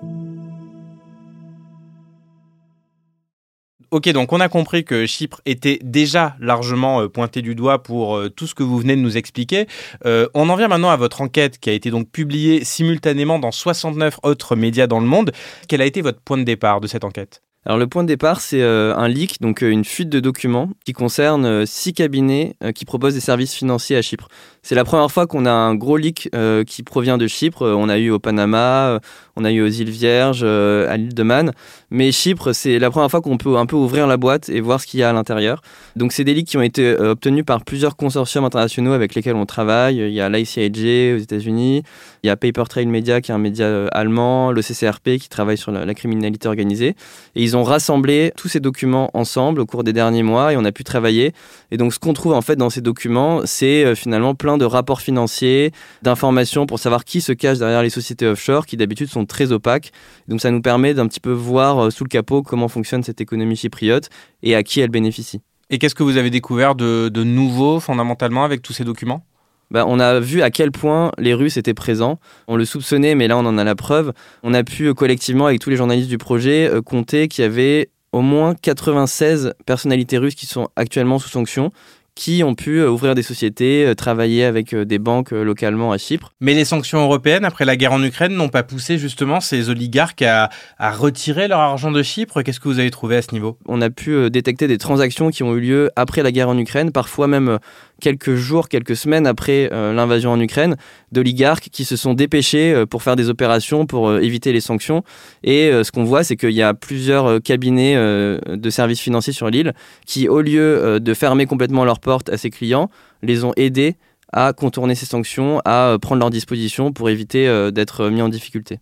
Ok, 3.92 4.08
donc 4.08 4.32
on 4.32 4.40
a 4.40 4.48
compris 4.48 4.86
que 4.86 5.04
Chypre 5.04 5.42
était 5.44 5.78
déjà 5.82 6.34
largement 6.40 7.02
euh, 7.02 7.08
pointé 7.10 7.42
du 7.42 7.54
doigt 7.54 7.82
pour 7.82 8.16
euh, 8.16 8.30
tout 8.30 8.46
ce 8.46 8.54
que 8.54 8.62
vous 8.62 8.78
venez 8.78 8.96
de 8.96 9.02
nous 9.02 9.18
expliquer. 9.18 9.66
Euh, 10.06 10.28
on 10.32 10.48
en 10.48 10.56
vient 10.56 10.68
maintenant 10.68 10.88
à 10.88 10.96
votre 10.96 11.20
enquête 11.20 11.58
qui 11.58 11.68
a 11.68 11.74
été 11.74 11.90
donc 11.90 12.08
publiée 12.08 12.64
simultanément 12.64 13.38
dans 13.38 13.52
69 13.52 14.20
autres 14.22 14.56
médias 14.56 14.86
dans 14.86 14.98
le 14.98 15.04
monde. 15.04 15.32
Quel 15.68 15.82
a 15.82 15.84
été 15.84 16.00
votre 16.00 16.20
point 16.22 16.38
de 16.38 16.44
départ 16.44 16.80
de 16.80 16.86
cette 16.86 17.04
enquête? 17.04 17.42
Alors 17.66 17.76
le 17.76 17.86
point 17.86 18.02
de 18.02 18.08
départ, 18.08 18.40
c'est 18.40 18.60
un 18.60 19.06
leak, 19.06 19.40
donc 19.40 19.60
une 19.60 19.84
fuite 19.84 20.08
de 20.08 20.18
documents 20.18 20.70
qui 20.84 20.92
concerne 20.92 21.64
six 21.64 21.92
cabinets 21.92 22.56
qui 22.74 22.84
proposent 22.84 23.14
des 23.14 23.20
services 23.20 23.54
financiers 23.54 23.96
à 23.96 24.02
Chypre. 24.02 24.26
C'est 24.64 24.74
la 24.74 24.82
première 24.82 25.12
fois 25.12 25.28
qu'on 25.28 25.46
a 25.46 25.52
un 25.52 25.76
gros 25.76 25.96
leak 25.96 26.28
qui 26.66 26.82
provient 26.82 27.18
de 27.18 27.28
Chypre. 27.28 27.62
On 27.62 27.88
a 27.88 27.98
eu 27.98 28.10
au 28.10 28.18
Panama, 28.18 28.98
on 29.36 29.44
a 29.44 29.52
eu 29.52 29.62
aux 29.62 29.68
îles 29.68 29.90
Vierges, 29.90 30.42
euh, 30.42 30.90
à 30.90 30.96
l'île 30.96 31.14
de 31.14 31.22
Man. 31.22 31.52
Mais 31.90 32.12
Chypre, 32.12 32.52
c'est 32.52 32.78
la 32.78 32.90
première 32.90 33.10
fois 33.10 33.20
qu'on 33.20 33.38
peut 33.38 33.56
un 33.56 33.66
peu 33.66 33.76
ouvrir 33.76 34.06
la 34.06 34.16
boîte 34.16 34.48
et 34.48 34.60
voir 34.60 34.80
ce 34.80 34.86
qu'il 34.86 35.00
y 35.00 35.02
a 35.02 35.10
à 35.10 35.12
l'intérieur. 35.12 35.62
Donc 35.96 36.12
c'est 36.12 36.24
des 36.24 36.34
leaks 36.34 36.48
qui 36.48 36.56
ont 36.56 36.62
été 36.62 36.94
obtenus 36.96 37.44
par 37.44 37.64
plusieurs 37.64 37.96
consortiums 37.96 38.44
internationaux 38.44 38.92
avec 38.92 39.14
lesquels 39.14 39.36
on 39.36 39.46
travaille. 39.46 39.96
Il 39.96 40.12
y 40.12 40.20
a 40.20 40.28
l'ICIJ 40.28 41.14
aux 41.14 41.22
États-Unis, 41.22 41.82
il 42.22 42.26
y 42.26 42.30
a 42.30 42.36
Paper 42.36 42.64
Trail 42.68 42.86
Media 42.86 43.20
qui 43.20 43.30
est 43.30 43.34
un 43.34 43.38
média 43.38 43.86
allemand, 43.88 44.52
le 44.52 44.62
CCRP 44.62 45.18
qui 45.18 45.28
travaille 45.28 45.58
sur 45.58 45.72
la 45.72 45.94
criminalité 45.94 46.48
organisée. 46.48 46.94
Et 47.34 47.42
ils 47.42 47.56
ont 47.56 47.62
rassemblé 47.62 48.32
tous 48.36 48.48
ces 48.48 48.60
documents 48.60 49.10
ensemble 49.14 49.60
au 49.60 49.66
cours 49.66 49.84
des 49.84 49.92
derniers 49.92 50.22
mois 50.22 50.52
et 50.52 50.56
on 50.56 50.64
a 50.64 50.72
pu 50.72 50.84
travailler. 50.84 51.32
Et 51.70 51.76
donc 51.76 51.92
ce 51.92 51.98
qu'on 51.98 52.12
trouve 52.12 52.32
en 52.32 52.42
fait 52.42 52.56
dans 52.56 52.70
ces 52.70 52.80
documents, 52.80 53.42
c'est 53.44 53.94
finalement 53.94 54.34
plein 54.34 54.58
de 54.58 54.64
rapports 54.64 55.00
financiers, 55.00 55.72
d'informations 56.02 56.66
pour 56.66 56.78
savoir 56.78 57.04
qui 57.04 57.20
se 57.20 57.32
cache 57.32 57.58
derrière 57.58 57.82
les 57.82 57.90
sociétés 57.90 58.26
offshore 58.26 58.66
qui 58.66 58.76
d'habitude 58.76 59.08
sont 59.08 59.21
très 59.26 59.52
opaques. 59.52 59.92
Donc 60.28 60.40
ça 60.40 60.50
nous 60.50 60.60
permet 60.60 60.94
d'un 60.94 61.06
petit 61.06 61.20
peu 61.20 61.32
voir 61.32 61.78
euh, 61.78 61.90
sous 61.90 62.04
le 62.04 62.08
capot 62.08 62.42
comment 62.42 62.68
fonctionne 62.68 63.02
cette 63.02 63.20
économie 63.20 63.56
chypriote 63.56 64.08
et 64.42 64.54
à 64.54 64.62
qui 64.62 64.80
elle 64.80 64.90
bénéficie. 64.90 65.40
Et 65.70 65.78
qu'est-ce 65.78 65.94
que 65.94 66.02
vous 66.02 66.18
avez 66.18 66.30
découvert 66.30 66.74
de, 66.74 67.10
nouveau 67.24 67.80
fondamentalement 67.80 68.44
avec 68.44 68.60
tous 68.60 68.72
ces 68.72 68.84
documents? 68.84 69.24
Bah, 69.70 69.86
on 69.88 70.00
a 70.00 70.20
vu 70.20 70.42
à 70.42 70.50
quel 70.50 70.70
point 70.70 71.12
les 71.16 71.32
Russes 71.32 71.56
étaient 71.56 71.72
présents. 71.72 72.18
On 72.46 72.56
le 72.56 72.66
soupçonnait, 72.66 73.14
mais 73.14 73.26
là 73.26 73.38
on 73.38 73.46
en 73.46 73.56
a 73.56 73.64
la 73.64 73.74
preuve. 73.74 74.12
On 74.42 74.52
a 74.52 74.64
pu 74.64 74.88
euh, 74.88 74.94
collectivement, 74.94 75.46
avec 75.46 75.60
tous 75.60 75.70
les 75.70 75.76
journalistes 75.76 76.10
du 76.10 76.18
projet, 76.18 76.68
euh, 76.68 76.82
compter 76.82 77.26
qu'il 77.28 77.42
y 77.42 77.46
avait 77.46 77.88
au 78.12 78.20
moins 78.20 78.54
96 78.54 79.54
personnalités 79.64 80.18
russes 80.18 80.34
qui 80.34 80.44
sont 80.44 80.68
actuellement 80.76 81.18
sous 81.18 81.30
sanction 81.30 81.72
qui 82.14 82.44
ont 82.44 82.54
pu 82.54 82.78
euh, 82.78 82.90
ouvrir 82.90 83.14
des 83.14 83.22
sociétés, 83.22 83.86
euh, 83.86 83.94
travailler 83.94 84.44
avec 84.44 84.74
euh, 84.74 84.84
des 84.84 84.98
banques 84.98 85.30
localement 85.30 85.92
à 85.92 85.98
Chypre. 85.98 86.32
Mais 86.40 86.54
les 86.54 86.64
sanctions 86.64 87.02
européennes, 87.02 87.44
après 87.44 87.64
la 87.64 87.76
guerre 87.76 87.92
en 87.92 88.02
Ukraine, 88.02 88.34
n'ont 88.34 88.48
pas 88.48 88.62
poussé 88.62 88.98
justement 88.98 89.40
ces 89.40 89.70
oligarques 89.70 90.22
à, 90.22 90.50
à 90.78 90.92
retirer 90.92 91.48
leur 91.48 91.60
argent 91.60 91.90
de 91.90 92.02
Chypre. 92.02 92.42
Qu'est-ce 92.42 92.60
que 92.60 92.68
vous 92.68 92.78
avez 92.78 92.90
trouvé 92.90 93.16
à 93.16 93.22
ce 93.22 93.32
niveau? 93.32 93.58
On 93.66 93.80
a 93.80 93.90
pu 93.90 94.30
détecter 94.30 94.68
des 94.68 94.78
transactions 94.78 95.30
qui 95.30 95.42
ont 95.42 95.54
eu 95.56 95.60
lieu 95.60 95.90
après 95.96 96.22
la 96.22 96.32
guerre 96.32 96.48
en 96.48 96.58
Ukraine, 96.58 96.92
parfois 96.92 97.26
même 97.26 97.58
quelques 98.02 98.34
jours, 98.34 98.68
quelques 98.68 98.96
semaines 98.96 99.26
après 99.26 99.70
euh, 99.72 99.94
l'invasion 99.94 100.32
en 100.32 100.40
Ukraine, 100.40 100.76
d'oligarques 101.12 101.68
qui 101.70 101.84
se 101.84 101.96
sont 101.96 102.12
dépêchés 102.12 102.74
euh, 102.74 102.84
pour 102.84 103.02
faire 103.02 103.16
des 103.16 103.30
opérations 103.30 103.86
pour 103.86 104.08
euh, 104.08 104.20
éviter 104.20 104.52
les 104.52 104.60
sanctions. 104.60 105.04
Et 105.44 105.70
ce 105.70 105.90
qu'on 105.92 106.04
voit, 106.04 106.24
c'est 106.24 106.36
qu'il 106.36 106.50
y 106.50 106.62
a 106.62 106.74
plusieurs 106.74 107.40
cabinets 107.42 107.94
de 107.94 108.70
services 108.70 109.00
financiers 109.00 109.32
sur 109.32 109.48
l'île 109.48 109.72
qui, 110.06 110.28
au 110.28 110.40
lieu 110.40 110.98
de 110.98 111.14
fermer 111.14 111.46
complètement 111.46 111.84
leurs 111.84 112.00
portes 112.00 112.28
à 112.28 112.36
ces 112.36 112.50
clients, 112.50 112.90
les 113.22 113.44
ont 113.44 113.52
aidés 113.56 113.94
à 114.32 114.52
contourner 114.52 114.96
ces 114.96 115.06
sanctions, 115.06 115.60
à 115.64 115.96
prendre 116.02 116.20
leurs 116.20 116.30
dispositions 116.30 116.92
pour 116.92 117.08
éviter 117.08 117.70
d'être 117.70 118.08
mis 118.08 118.22
en 118.22 118.28
difficulté. 118.28 118.80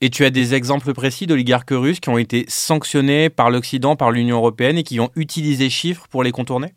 Et 0.00 0.10
tu 0.10 0.24
as 0.24 0.30
des 0.30 0.54
exemples 0.54 0.92
précis 0.94 1.26
d'oligarques 1.26 1.70
russes 1.72 2.00
qui 2.00 2.10
ont 2.10 2.18
été 2.18 2.44
sanctionnés 2.48 3.28
par 3.28 3.50
l'Occident, 3.50 3.96
par 3.96 4.12
l'Union 4.12 4.36
européenne 4.36 4.78
et 4.78 4.84
qui 4.84 5.00
ont 5.00 5.10
utilisé 5.16 5.68
chiffres 5.68 6.06
pour 6.08 6.22
les 6.22 6.32
contourner? 6.32 6.68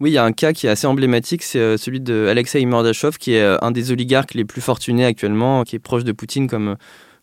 Oui, 0.00 0.10
il 0.10 0.14
y 0.14 0.18
a 0.18 0.24
un 0.24 0.32
cas 0.32 0.52
qui 0.52 0.66
est 0.66 0.70
assez 0.70 0.88
emblématique, 0.88 1.44
c'est 1.44 1.60
euh, 1.60 1.76
celui 1.76 2.00
de 2.00 2.26
Alexei 2.28 2.64
Mordachov, 2.66 3.16
qui 3.16 3.34
est 3.34 3.42
euh, 3.42 3.56
un 3.62 3.70
des 3.70 3.92
oligarques 3.92 4.34
les 4.34 4.44
plus 4.44 4.60
fortunés 4.60 5.04
actuellement, 5.04 5.62
qui 5.62 5.76
est 5.76 5.78
proche 5.78 6.02
de 6.02 6.10
Poutine 6.10 6.48
comme, 6.48 6.74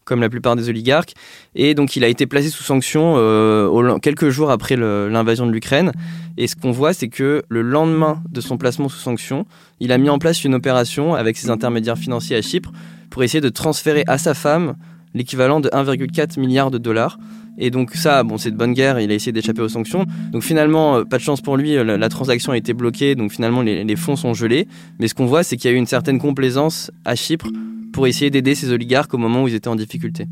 comme 0.05 0.21
la 0.21 0.29
plupart 0.29 0.55
des 0.55 0.69
oligarques. 0.69 1.13
Et 1.53 1.73
donc 1.73 1.97
il 1.97 2.03
a 2.05 2.07
été 2.07 2.27
placé 2.27 2.49
sous 2.49 2.63
sanction 2.63 3.15
euh, 3.17 3.97
quelques 3.97 4.29
jours 4.29 4.51
après 4.51 4.77
l'invasion 4.77 5.45
de 5.45 5.51
l'Ukraine. 5.51 5.91
Et 6.37 6.47
ce 6.47 6.55
qu'on 6.55 6.71
voit, 6.71 6.93
c'est 6.93 7.09
que 7.09 7.43
le 7.49 7.61
lendemain 7.61 8.23
de 8.29 8.39
son 8.39 8.57
placement 8.57 8.87
sous 8.87 8.99
sanction, 8.99 9.45
il 9.81 9.91
a 9.91 9.97
mis 9.97 10.09
en 10.09 10.17
place 10.17 10.45
une 10.45 10.55
opération 10.55 11.13
avec 11.13 11.35
ses 11.35 11.49
intermédiaires 11.49 11.97
financiers 11.97 12.37
à 12.37 12.41
Chypre 12.41 12.71
pour 13.09 13.21
essayer 13.21 13.41
de 13.41 13.49
transférer 13.49 14.05
à 14.07 14.17
sa 14.17 14.33
femme 14.33 14.75
l'équivalent 15.13 15.59
de 15.59 15.67
1,4 15.67 16.39
milliard 16.39 16.71
de 16.71 16.77
dollars. 16.77 17.17
Et 17.57 17.69
donc 17.69 17.93
ça, 17.93 18.23
bon, 18.23 18.37
c'est 18.37 18.51
de 18.51 18.57
bonne 18.57 18.73
guerre, 18.73 18.99
il 18.99 19.11
a 19.11 19.13
essayé 19.13 19.31
d'échapper 19.31 19.61
aux 19.61 19.69
sanctions. 19.69 20.05
Donc 20.31 20.43
finalement, 20.43 20.97
euh, 20.97 21.03
pas 21.03 21.17
de 21.17 21.21
chance 21.21 21.41
pour 21.41 21.57
lui, 21.57 21.75
euh, 21.75 21.97
la, 21.97 22.09
transaction 22.09 22.51
a 22.51 22.57
été 22.57 22.73
bloquée, 22.73 23.15
donc 23.15 23.31
finalement 23.31 23.61
les, 23.61 23.95
fonds 23.95 24.15
sont 24.15 24.33
gelés. 24.33 24.67
Mais 24.99 25.07
ce 25.07 25.13
qu'on 25.13 25.25
voit, 25.25 25.43
c'est 25.43 25.57
qu'il 25.57 25.69
y 25.69 25.73
a 25.73 25.75
eu 25.75 25.79
une 25.79 25.87
certaine 25.87 26.19
complaisance 26.19 26.91
à 27.05 27.15
Chypre 27.15 27.47
pour 27.93 28.07
essayer 28.07 28.31
d'aider 28.31 28.55
ces 28.55 28.71
oligarques 28.71 29.13
au 29.13 29.17
moment 29.17 29.43
où 29.43 29.47
ils 29.47 29.55
étaient 29.55 29.67
en 29.67 29.75
difficulté. 29.75 30.25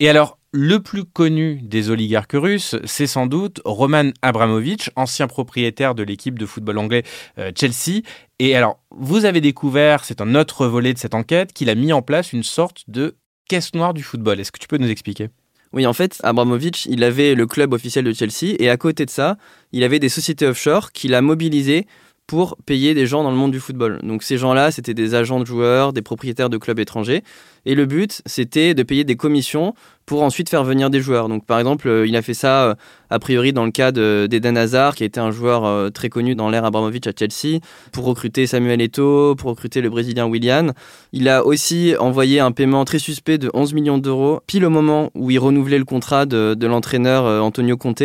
Et 0.00 0.08
alors, 0.08 0.38
le 0.56 0.80
plus 0.80 1.04
connu 1.04 1.60
des 1.62 1.90
oligarques 1.90 2.34
russes, 2.34 2.76
c'est 2.84 3.06
sans 3.06 3.26
doute 3.26 3.60
Roman 3.64 4.10
Abramovich, 4.22 4.90
ancien 4.96 5.26
propriétaire 5.26 5.94
de 5.94 6.02
l'équipe 6.02 6.38
de 6.38 6.46
football 6.46 6.78
anglais 6.78 7.02
euh, 7.38 7.50
Chelsea. 7.58 8.02
Et 8.38 8.54
alors, 8.54 8.78
vous 8.90 9.24
avez 9.24 9.40
découvert, 9.40 10.04
c'est 10.04 10.20
un 10.20 10.34
autre 10.34 10.66
volet 10.66 10.92
de 10.92 10.98
cette 10.98 11.14
enquête, 11.14 11.52
qu'il 11.52 11.70
a 11.70 11.74
mis 11.74 11.92
en 11.92 12.02
place 12.02 12.32
une 12.32 12.42
sorte 12.42 12.84
de 12.88 13.16
caisse 13.48 13.74
noire 13.74 13.94
du 13.94 14.02
football. 14.02 14.40
Est-ce 14.40 14.52
que 14.52 14.58
tu 14.58 14.68
peux 14.68 14.78
nous 14.78 14.90
expliquer? 14.90 15.28
Oui, 15.72 15.86
en 15.86 15.92
fait, 15.92 16.18
Abramovich, 16.22 16.86
il 16.86 17.02
avait 17.02 17.34
le 17.34 17.46
club 17.46 17.72
officiel 17.72 18.04
de 18.04 18.12
Chelsea 18.12 18.54
et 18.60 18.70
à 18.70 18.76
côté 18.76 19.04
de 19.06 19.10
ça, 19.10 19.36
il 19.72 19.82
avait 19.82 19.98
des 19.98 20.08
sociétés 20.08 20.46
offshore 20.46 20.92
qu'il 20.92 21.14
a 21.14 21.20
mobilisées 21.20 21.86
pour 22.26 22.56
payer 22.64 22.94
des 22.94 23.06
gens 23.06 23.22
dans 23.22 23.30
le 23.30 23.36
monde 23.36 23.52
du 23.52 23.60
football. 23.60 24.00
Donc 24.02 24.22
ces 24.22 24.38
gens-là, 24.38 24.70
c'était 24.70 24.94
des 24.94 25.14
agents 25.14 25.40
de 25.40 25.44
joueurs, 25.44 25.92
des 25.92 26.00
propriétaires 26.00 26.48
de 26.48 26.56
clubs 26.56 26.78
étrangers. 26.78 27.22
Et 27.66 27.74
le 27.74 27.84
but, 27.84 28.22
c'était 28.24 28.72
de 28.74 28.82
payer 28.82 29.04
des 29.04 29.16
commissions 29.16 29.74
pour 30.06 30.22
ensuite 30.22 30.48
faire 30.48 30.64
venir 30.64 30.88
des 30.88 31.00
joueurs. 31.00 31.28
Donc 31.28 31.44
par 31.44 31.58
exemple, 31.58 31.88
euh, 31.88 32.06
il 32.06 32.16
a 32.16 32.22
fait 32.22 32.34
ça 32.34 32.64
euh, 32.64 32.74
a 33.10 33.18
priori 33.18 33.52
dans 33.52 33.64
le 33.64 33.70
cas 33.70 33.92
d'Eden 33.92 34.56
Hazard, 34.56 34.94
qui 34.94 35.04
été 35.04 35.20
un 35.20 35.30
joueur 35.30 35.64
euh, 35.66 35.90
très 35.90 36.08
connu 36.08 36.34
dans 36.34 36.48
l'ère 36.48 36.64
Abramovich 36.64 37.06
à 37.06 37.12
Chelsea, 37.18 37.60
pour 37.92 38.06
recruter 38.06 38.46
Samuel 38.46 38.80
Eto'o, 38.80 39.34
pour 39.34 39.50
recruter 39.50 39.82
le 39.82 39.90
Brésilien 39.90 40.26
Willian. 40.26 40.68
Il 41.12 41.28
a 41.28 41.44
aussi 41.44 41.94
envoyé 41.98 42.40
un 42.40 42.52
paiement 42.52 42.86
très 42.86 42.98
suspect 42.98 43.36
de 43.36 43.50
11 43.52 43.74
millions 43.74 43.98
d'euros, 43.98 44.40
pile 44.46 44.64
au 44.64 44.70
moment 44.70 45.10
où 45.14 45.30
il 45.30 45.38
renouvelait 45.38 45.78
le 45.78 45.84
contrat 45.84 46.24
de, 46.24 46.54
de 46.54 46.66
l'entraîneur 46.66 47.24
Antonio 47.42 47.76
Conte. 47.76 48.02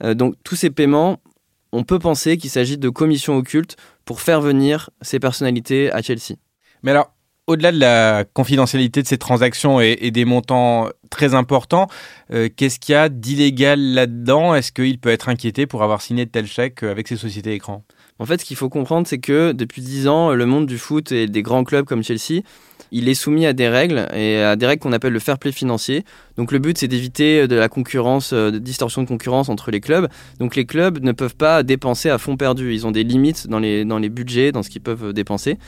Donc 0.00 0.34
tous 0.44 0.54
ces 0.54 0.70
paiements 0.70 1.18
on 1.72 1.84
peut 1.84 1.98
penser 1.98 2.36
qu'il 2.36 2.50
s'agit 2.50 2.78
de 2.78 2.88
commissions 2.88 3.36
occultes 3.36 3.76
pour 4.04 4.20
faire 4.20 4.40
venir 4.40 4.90
ces 5.02 5.18
personnalités 5.18 5.92
à 5.92 6.02
Chelsea. 6.02 6.36
Mais 6.82 6.92
alors, 6.92 7.12
au-delà 7.46 7.72
de 7.72 7.78
la 7.78 8.24
confidentialité 8.24 9.02
de 9.02 9.08
ces 9.08 9.18
transactions 9.18 9.80
et, 9.80 10.10
des 10.10 10.24
montants 10.24 10.90
très 11.10 11.34
importants, 11.34 11.88
euh, 12.30 12.48
qu'est-ce 12.54 12.78
qu'il 12.78 12.92
y 12.92 12.96
a 12.96 13.08
d'illégal 13.08 13.80
là-dedans? 13.80 14.54
Est-ce 14.54 14.70
qu'il 14.70 14.98
peut 14.98 15.08
être 15.08 15.30
inquiété 15.30 15.66
pour 15.66 15.82
avoir 15.82 16.02
signé 16.02 16.26
de 16.26 16.30
tels 16.30 16.46
chèques 16.46 16.82
avec 16.82 17.08
ces 17.08 17.16
sociétés 17.16 17.54
écrans 17.54 17.84
En 18.18 18.26
fait, 18.26 18.42
ce 18.42 18.44
qu'il 18.44 18.56
faut 18.56 18.68
comprendre, 18.68 19.06
c'est 19.06 19.18
que 19.18 19.52
depuis 19.52 19.80
10 19.80 20.08
ans, 20.08 20.34
le 20.34 20.46
monde 20.46 20.66
du 20.66 20.76
foot 20.76 21.10
et 21.10 21.26
des 21.26 21.42
grands 21.42 21.64
clubs 21.64 21.86
comme 21.86 22.02
Chelsea 22.02 22.42
il 22.92 23.08
est 23.08 23.14
soumis 23.14 23.46
à 23.46 23.52
des 23.52 23.68
règles 23.68 24.08
et 24.14 24.40
à 24.42 24.56
des 24.56 24.66
règles 24.66 24.82
qu'on 24.82 24.92
appelle 24.92 25.12
le 25.12 25.18
fair 25.18 25.38
play 25.38 25.52
financier. 25.52 26.04
Donc 26.36 26.52
le 26.52 26.58
but 26.58 26.78
c'est 26.78 26.88
d'éviter 26.88 27.48
de 27.48 27.56
la 27.56 27.68
concurrence, 27.68 28.32
euh, 28.32 28.50
de 28.50 28.58
distorsion 28.58 29.02
de 29.02 29.08
concurrence 29.08 29.48
entre 29.48 29.70
les 29.70 29.80
clubs. 29.80 30.08
Donc 30.38 30.56
les 30.56 30.64
clubs 30.64 31.02
ne 31.02 31.12
peuvent 31.12 31.36
pas 31.36 31.62
dépenser 31.62 32.10
à 32.10 32.18
fond 32.18 32.36
perdu. 32.36 32.74
Ils 32.74 32.86
ont 32.86 32.90
des 32.90 33.04
limites 33.04 33.48
dans 33.48 33.58
les, 33.58 34.08
budgets, 34.08 34.52
dans 34.52 34.62
ce 34.62 34.70
qu'ils 34.70 34.82
peuvent 34.82 35.12
dépenser. 35.12 35.58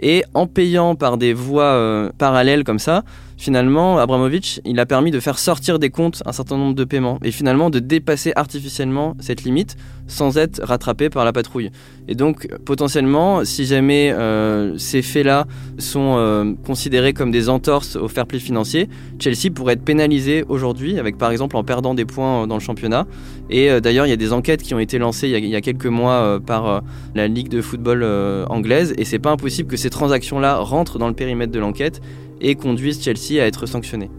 Et 0.00 0.24
en 0.34 0.46
payant 0.46 0.94
par 0.94 1.16
des 1.16 1.32
voies 1.32 1.64
euh, 1.64 2.10
parallèles 2.18 2.64
comme 2.64 2.78
ça, 2.78 3.04
finalement, 3.36 3.98
Abramovich, 3.98 4.60
il 4.64 4.80
a 4.80 4.86
permis 4.86 5.10
de 5.10 5.20
faire 5.20 5.38
sortir 5.38 5.78
des 5.78 5.90
comptes 5.90 6.22
un 6.26 6.32
certain 6.32 6.56
nombre 6.56 6.74
de 6.74 6.84
paiements 6.84 7.18
et 7.22 7.30
finalement 7.30 7.70
de 7.70 7.78
dépasser 7.78 8.32
artificiellement 8.36 9.14
cette 9.20 9.44
limite 9.44 9.76
sans 10.06 10.38
être 10.38 10.60
rattrapé 10.62 11.10
par 11.10 11.24
la 11.24 11.32
patrouille. 11.32 11.70
Et 12.08 12.14
donc, 12.14 12.48
potentiellement, 12.64 13.44
si 13.44 13.66
jamais 13.66 14.12
euh, 14.12 14.78
ces 14.78 15.02
faits-là 15.02 15.46
sont 15.78 16.14
euh, 16.16 16.52
considérés 16.64 17.12
comme 17.12 17.30
des 17.30 17.48
entorses 17.48 17.96
au 17.96 18.08
fair 18.08 18.26
play 18.26 18.38
financier, 18.38 18.88
Chelsea 19.18 19.52
pourrait 19.52 19.74
être 19.74 19.82
pénalisé 19.82 20.44
aujourd'hui, 20.48 20.98
avec 20.98 21.18
par 21.18 21.32
exemple 21.32 21.56
en 21.56 21.64
perdant 21.64 21.94
des 21.94 22.04
points 22.04 22.46
dans 22.46 22.54
le 22.54 22.60
championnat. 22.60 23.06
Et 23.50 23.70
euh, 23.70 23.80
d'ailleurs, 23.80 24.06
il 24.06 24.10
y 24.10 24.12
a 24.12 24.16
des 24.16 24.32
enquêtes 24.32 24.62
qui 24.62 24.74
ont 24.74 24.78
été 24.78 24.98
lancées 24.98 25.28
il 25.28 25.46
y 25.46 25.56
a, 25.56 25.60
quelques 25.60 25.86
mois 25.86 26.38
par 26.46 26.82
la 27.14 27.26
Ligue 27.26 27.48
de 27.48 27.60
football 27.60 28.04
anglaise, 28.48 28.94
et 28.98 29.04
c'est 29.04 29.18
pas 29.18 29.30
impossible 29.30 29.68
que 29.68 29.76
ces 29.76 29.90
transactions-là 29.90 30.58
rentrent 30.58 30.98
dans 30.98 31.08
le 31.08 31.14
périmètre 31.14 31.52
de 31.52 31.58
l'enquête 31.58 32.00
et 32.40 32.54
conduisent 32.54 33.02
Chelsea 33.02 33.42
à 33.42 33.46
être 33.46 33.66
sanctionné. 33.66 34.10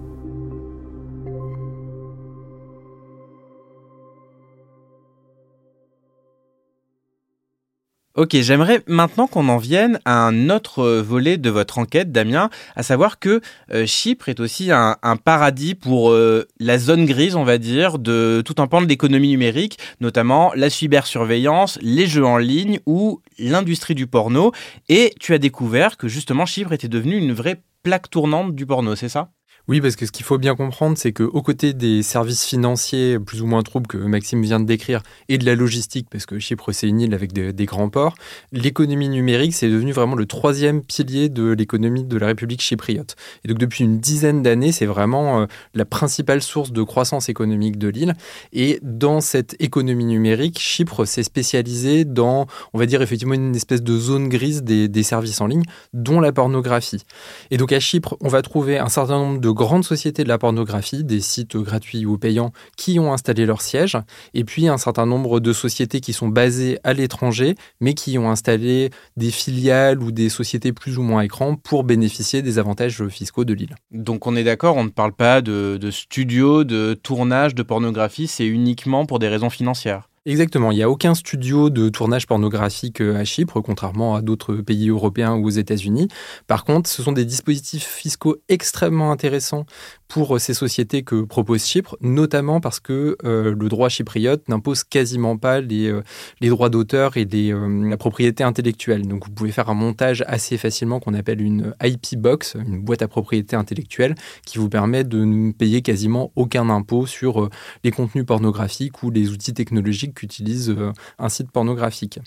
Ok, 8.18 8.36
j'aimerais 8.42 8.82
maintenant 8.88 9.28
qu'on 9.28 9.48
en 9.48 9.58
vienne 9.58 10.00
à 10.04 10.26
un 10.26 10.50
autre 10.50 10.90
volet 11.02 11.38
de 11.38 11.52
votre 11.52 11.78
enquête, 11.78 12.12
Damien, 12.12 12.50
à 12.76 12.82
savoir 12.82 13.20
que 13.20 13.42
euh, 13.72 13.86
Chypre 13.86 14.28
est 14.30 14.40
aussi 14.40 14.72
un, 14.72 14.96
paradis 15.24 15.76
pour 15.76 16.10
euh, 16.10 16.48
la 16.60 16.80
zone 16.80 17.06
grise, 17.06 17.36
on 17.36 17.44
va 17.44 17.60
dire, 17.60 18.00
de 18.00 18.42
tout 18.44 18.56
un 18.58 18.66
pan 18.66 18.82
de 18.82 18.88
l'économie 18.88 19.30
numérique, 19.30 19.78
notamment 20.02 20.52
la 20.56 20.72
cybersurveillance, 20.72 21.78
les 21.84 22.08
jeux 22.08 22.26
en 22.26 22.40
ligne 22.40 22.80
ou 22.88 23.22
l'industrie 23.38 23.94
du 23.94 24.08
porno. 24.08 24.52
Et 24.90 25.14
tu 25.20 25.36
as 25.36 25.38
découvert 25.38 25.96
que 25.96 26.08
justement 26.08 26.48
Chypre 26.48 26.74
était 26.74 26.88
devenue 26.88 27.18
une 27.18 27.34
vraie 27.34 27.62
plaque 27.88 28.10
tournante 28.10 28.54
du 28.54 28.66
porno, 28.66 28.98
c'est 28.98 29.08
ça? 29.08 29.32
Oui, 29.70 29.82
parce 29.82 29.98
que 29.98 30.06
ce 30.06 30.14
qu'il 30.14 30.24
faut 30.24 30.38
bien 30.38 30.56
comprendre, 30.56 30.98
c'est 30.98 31.12
qu'aux 31.12 31.42
côtés 31.42 31.74
des 31.74 32.02
services 32.02 32.46
financiers 32.46 33.20
plus 33.20 33.42
ou 33.42 33.48
moins 33.48 33.64
troubles 33.64 33.88
que 33.88 33.98
Maxime 33.98 34.42
vient 34.42 34.62
de 34.62 34.66
décrire 34.66 35.04
et 35.28 35.38
de 35.38 35.46
la 35.46 35.56
logistique, 35.56 36.08
parce 36.10 36.26
que 36.26 36.40
Chypre 36.40 36.72
c'est 36.72 36.88
une 36.88 37.02
île 37.02 37.14
avec 37.14 37.34
des, 37.34 37.66
grands 37.66 37.90
ports, 37.90 38.16
l'économie 38.54 39.10
numérique 39.10 39.54
c'est 39.54 39.68
devenu 39.68 39.92
vraiment 39.92 40.16
le 40.16 40.26
troisième 40.26 40.82
pilier 40.82 41.28
de 41.28 41.52
l'économie 41.52 42.06
de 42.06 42.18
la 42.18 42.28
République 42.28 42.62
chypriote. 42.62 43.18
Et 43.44 43.50
donc 43.50 43.58
depuis 43.58 43.84
une 43.84 44.00
dizaine 44.00 44.42
d'années, 44.42 44.72
c'est 44.72 44.86
vraiment 44.86 45.42
euh, 45.42 45.46
la 45.74 45.84
principale 45.84 46.42
source 46.42 46.72
de 46.72 46.82
croissance 46.84 47.28
économique 47.28 47.78
de 47.78 47.90
l'île. 47.90 48.14
Et 48.54 48.80
dans 48.84 49.20
cette 49.20 49.62
économie 49.62 50.06
numérique, 50.06 50.60
Chypre 50.60 51.04
s'est 51.04 51.24
spécialisé 51.24 52.06
dans, 52.06 52.48
on 52.72 52.80
va 52.80 52.86
dire 52.86 53.02
effectivement 53.02 53.34
une 53.34 53.54
espèce 53.54 53.84
de 53.84 53.98
zone 53.98 54.30
grise 54.30 54.64
des, 54.64 54.88
des 54.88 55.04
services 55.04 55.42
en 55.42 55.48
ligne, 55.48 55.64
dont 55.92 56.22
la 56.22 56.32
pornographie. 56.32 57.04
Et 57.52 57.58
donc 57.58 57.74
à 57.74 57.82
Chypre, 57.82 58.16
on 58.22 58.30
va 58.30 58.42
trouver 58.42 58.80
un 58.80 58.88
certain 58.88 59.20
nombre 59.20 59.42
de 59.42 59.57
grandes 59.58 59.84
sociétés 59.84 60.24
de 60.24 60.30
la 60.30 60.38
pornographie, 60.38 61.04
des 61.04 61.20
sites 61.20 61.58
gratuits 61.58 62.06
ou 62.06 62.18
payants 62.18 62.54
qui 62.78 63.00
ont 63.00 63.12
installé 63.12 63.46
leur 63.46 63.62
siège, 63.62 63.98
et 64.34 64.46
puis 64.46 64.70
un 64.70 64.78
certain 64.78 65.06
nombre 65.06 65.42
de 65.42 65.52
sociétés 65.52 66.00
qui 66.00 66.14
sont 66.14 66.30
basées 66.30 66.80
à 66.86 66.94
l'étranger, 66.94 67.56
mais 67.82 67.94
qui 67.94 68.18
ont 68.18 68.32
installé 68.32 68.92
des 69.18 69.32
filiales 69.32 70.02
ou 70.02 70.14
des 70.14 70.30
sociétés 70.30 70.72
plus 70.72 70.98
ou 70.98 71.02
moins 71.02 71.22
écran 71.22 71.56
pour 71.56 71.84
bénéficier 71.84 72.42
des 72.42 72.60
avantages 72.60 73.06
fiscaux 73.10 73.44
de 73.44 73.54
l'île. 73.54 73.76
Donc 73.92 74.28
on 74.28 74.36
est 74.36 74.46
d'accord, 74.46 74.78
on 74.78 74.86
ne 74.86 74.90
parle 74.90 75.14
pas 75.14 75.42
de, 75.42 75.90
studios, 75.92 76.64
de 76.64 76.94
tournage 76.94 77.56
de 77.56 77.64
pornographie, 77.64 78.28
c'est 78.28 78.48
uniquement 78.48 79.06
pour 79.06 79.20
des 79.20 79.28
raisons 79.28 79.50
financières. 79.50 80.08
Exactement, 80.28 80.72
il 80.72 80.76
n'y 80.76 80.84
a 80.84 80.90
aucun 80.90 81.16
studio 81.16 81.70
de 81.70 81.88
tournage 81.88 82.28
pornographique 82.28 83.00
euh, 83.00 83.16
à 83.16 83.24
Chypre, 83.24 83.62
contrairement 83.62 84.14
à 84.14 84.22
d'autres 84.22 84.56
pays 84.56 84.90
européens 84.90 85.36
ou 85.36 85.46
aux 85.46 85.50
États-Unis. 85.50 86.10
Par 86.48 86.66
contre, 86.66 86.90
ce 86.90 87.02
sont 87.02 87.14
des 87.14 87.24
dispositifs 87.24 87.88
fiscaux 87.88 88.36
extrêmement 88.50 89.14
intéressants 89.14 89.66
pour 90.08 90.36
euh, 90.36 90.40
ces 90.40 90.54
sociétés 90.54 91.04
que 91.04 91.24
propose 91.24 91.66
Chypre, 91.66 91.98
notamment 92.02 92.62
parce 92.62 92.80
que 92.80 93.18
euh, 93.24 93.56
le 93.58 93.70
droit 93.70 93.90
chypriote 93.90 94.48
n'impose 94.48 94.84
quasiment 94.84 95.38
pas 95.38 95.62
les, 95.62 95.94
les 96.42 96.50
droits 96.50 96.70
d'auteur 96.70 97.18
et 97.18 97.26
la 97.26 97.98
propriété 97.98 98.44
intellectuelle. 98.44 99.08
Donc 99.08 99.26
vous 99.26 99.32
pouvez 99.32 99.52
faire 99.52 99.70
un 99.70 99.74
montage 99.74 100.24
assez 100.28 100.58
facilement 100.58 101.00
qu'on 101.00 101.14
appelle 101.14 101.42
une 101.42 101.74
IP 101.84 102.18
box, 102.18 102.56
une 102.56 102.80
boîte 102.80 103.02
à 103.02 103.08
propriété 103.08 103.56
intellectuelle, 103.56 104.16
qui 104.46 104.58
vous 104.58 104.70
permet 104.70 105.04
de 105.04 105.24
ne 105.24 105.52
payer 105.52 105.82
quasiment 105.82 106.32
aucun 106.36 106.70
impôt 106.70 107.06
sur 107.06 107.50
les 107.84 107.92
contenus 107.92 108.26
pornographiques 108.26 109.04
ou 109.04 109.12
les 109.12 109.30
outils 109.30 109.54
technologiques 109.54 110.16
qu'utilise 110.16 110.70
euh, 110.70 110.92
un 111.20 111.30
site 111.30 111.52
pornographique. 111.52 112.20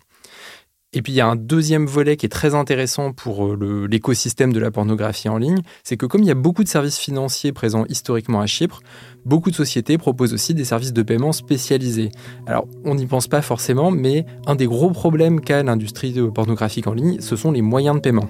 Et 0.93 1.03
puis 1.03 1.13
il 1.13 1.17
y 1.17 1.21
a 1.21 1.27
un 1.29 1.37
deuxième 1.37 1.87
volet 1.87 2.17
qui 2.17 2.27
est 2.27 2.31
très 2.31 2.57
intéressant 2.57 3.13
pour 3.13 3.47
euh, 3.47 3.87
l'écosystème 3.89 4.53
de 4.53 4.59
la 4.59 4.73
pornographie 4.73 5.29
en 5.29 5.39
ligne, 5.39 5.61
c'est 5.85 5.97
que 5.97 6.05
comme 6.05 6.23
il 6.23 6.27
y 6.27 6.33
a 6.33 6.35
beaucoup 6.35 6.65
de 6.65 6.69
services 6.69 6.99
financiers 6.99 7.53
présents 7.53 7.85
historiquement 7.89 8.41
à 8.41 8.47
Chypre, 8.47 8.81
beaucoup 9.25 9.51
de 9.51 9.55
sociétés 9.55 9.99
proposent 9.99 10.35
aussi 10.35 10.53
des 10.53 10.65
services 10.65 10.93
de 10.93 11.03
paiement 11.03 11.31
spécialisés. 11.31 12.11
Alors 12.47 12.67
on 12.85 12.97
n'y 12.97 13.07
pense 13.07 13.29
pas 13.29 13.41
forcément, 13.41 13.93
mais 13.93 14.27
un 14.47 14.57
des 14.57 14.67
gros 14.67 14.91
problèmes 14.91 15.41
qu'a 15.41 15.63
l'industrie 15.63 16.17
pornographique 16.35 16.89
en 16.89 16.95
ligne, 16.95 17.21
ce 17.21 17.37
sont 17.37 17.53
les 17.53 17.63
moyens 17.63 17.95
de 17.95 18.01
paiement. 18.01 18.29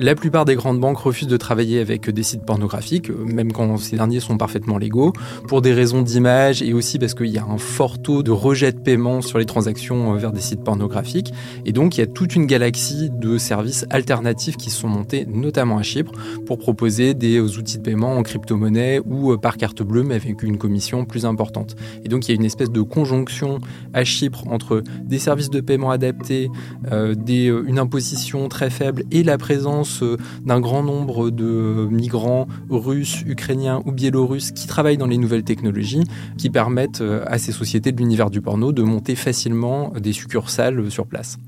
La 0.00 0.16
plupart 0.16 0.44
des 0.44 0.56
grandes 0.56 0.80
banques 0.80 0.98
refusent 0.98 1.28
de 1.28 1.36
travailler 1.36 1.78
avec 1.78 2.10
des 2.10 2.24
sites 2.24 2.44
pornographiques, 2.44 3.10
même 3.10 3.52
quand 3.52 3.76
ces 3.76 3.94
derniers 3.94 4.18
sont 4.18 4.36
parfaitement 4.36 4.76
légaux, 4.76 5.12
pour 5.46 5.62
des 5.62 5.72
raisons 5.72 6.02
d'image 6.02 6.62
et 6.62 6.72
aussi 6.72 6.98
parce 6.98 7.14
qu'il 7.14 7.28
y 7.28 7.38
a 7.38 7.44
un 7.44 7.58
fort 7.58 8.02
taux 8.02 8.24
de 8.24 8.32
rejet 8.32 8.72
de 8.72 8.80
paiement 8.80 9.20
sur 9.20 9.38
les 9.38 9.44
transactions 9.44 10.12
euh, 10.12 10.16
vers 10.16 10.32
des 10.32 10.40
sites 10.40 10.64
pornographiques. 10.64 11.32
Et 11.64 11.70
donc 11.70 11.96
il 11.96 12.00
y 12.00 12.02
a 12.02 12.08
toute 12.08 12.34
une 12.34 12.46
galaxie 12.46 13.08
de 13.08 13.38
services 13.38 13.86
alternatifs 13.88 14.56
qui 14.56 14.70
sont 14.70 14.88
montés, 14.88 15.26
notamment 15.26 15.78
à 15.78 15.84
Chypre, 15.84 16.10
pour 16.44 16.58
proposer 16.58 17.14
des 17.14 17.36
euh, 17.36 17.56
outils 17.56 17.78
de 17.78 17.82
paiement 17.82 18.16
en 18.16 18.24
crypto-monnaie 18.24 19.00
ou 19.04 19.30
euh, 19.30 19.36
par 19.36 19.56
carte 19.56 19.84
bleue, 19.84 20.02
mais 20.02 20.16
avec 20.16 20.42
une 20.42 20.58
commission 20.58 21.04
plus 21.04 21.24
importante. 21.24 21.76
Et 22.04 22.08
donc 22.08 22.26
il 22.26 22.32
y 22.32 22.34
a 22.34 22.34
une 22.34 22.44
espèce 22.44 22.72
de 22.72 22.82
conjonction 22.82 23.60
à 23.92 24.02
Chypre 24.02 24.42
entre 24.48 24.82
des 25.04 25.20
services 25.20 25.50
de 25.50 25.60
paiement 25.60 25.92
adaptés, 25.92 26.50
des, 26.90 27.46
une 27.46 27.78
imposition 27.78 28.48
très 28.48 28.70
faible 28.70 29.04
et 29.10 29.22
la 29.22 29.38
présence 29.38 29.83
euh, 30.02 30.16
d'un 30.44 30.60
grand 30.60 30.82
nombre 30.82 31.30
de 31.30 31.88
migrants 31.90 32.46
russes, 32.70 33.22
ukrainiens 33.26 33.82
ou 33.84 33.92
biélorusses 33.92 34.52
qui 34.52 34.66
travaillent 34.66 34.98
dans 34.98 35.06
les 35.06 35.18
nouvelles 35.18 35.44
technologies, 35.44 36.04
qui 36.38 36.50
permettent 36.50 37.00
euh, 37.00 37.24
à 37.26 37.38
ces 37.38 37.52
sociétés 37.52 37.92
de 37.92 37.98
l'univers 37.98 38.30
du 38.30 38.40
porno 38.40 38.72
de 38.72 38.82
monter 38.82 39.14
facilement 39.14 39.92
des 39.98 40.12
succursales 40.12 40.90
sur 40.90 41.06
place. 41.06 41.38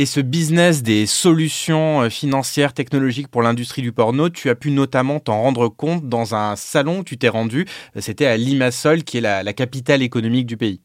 Et 0.00 0.06
ce 0.06 0.20
business 0.20 0.84
des 0.84 1.06
solutions 1.06 2.02
euh, 2.02 2.08
financières, 2.08 2.72
technologiques 2.72 3.28
pour 3.28 3.42
l'industrie 3.42 3.82
du 3.82 3.90
porno, 3.92 4.30
tu 4.30 4.48
as 4.48 4.54
pu 4.54 4.70
notamment 4.70 5.18
t'en 5.18 5.42
rendre 5.42 5.68
compte 5.68 6.08
dans 6.08 6.36
un 6.36 6.54
salon 6.54 7.00
où 7.00 7.04
tu 7.04 7.18
t'es 7.18 7.28
rendu. 7.28 7.66
C'était 7.96 8.26
à 8.26 8.36
Limassol, 8.36 9.02
qui 9.02 9.18
est 9.18 9.20
la 9.20 9.52
capitale 9.52 10.02
économique 10.02 10.46
du 10.46 10.56
pays. 10.56 10.80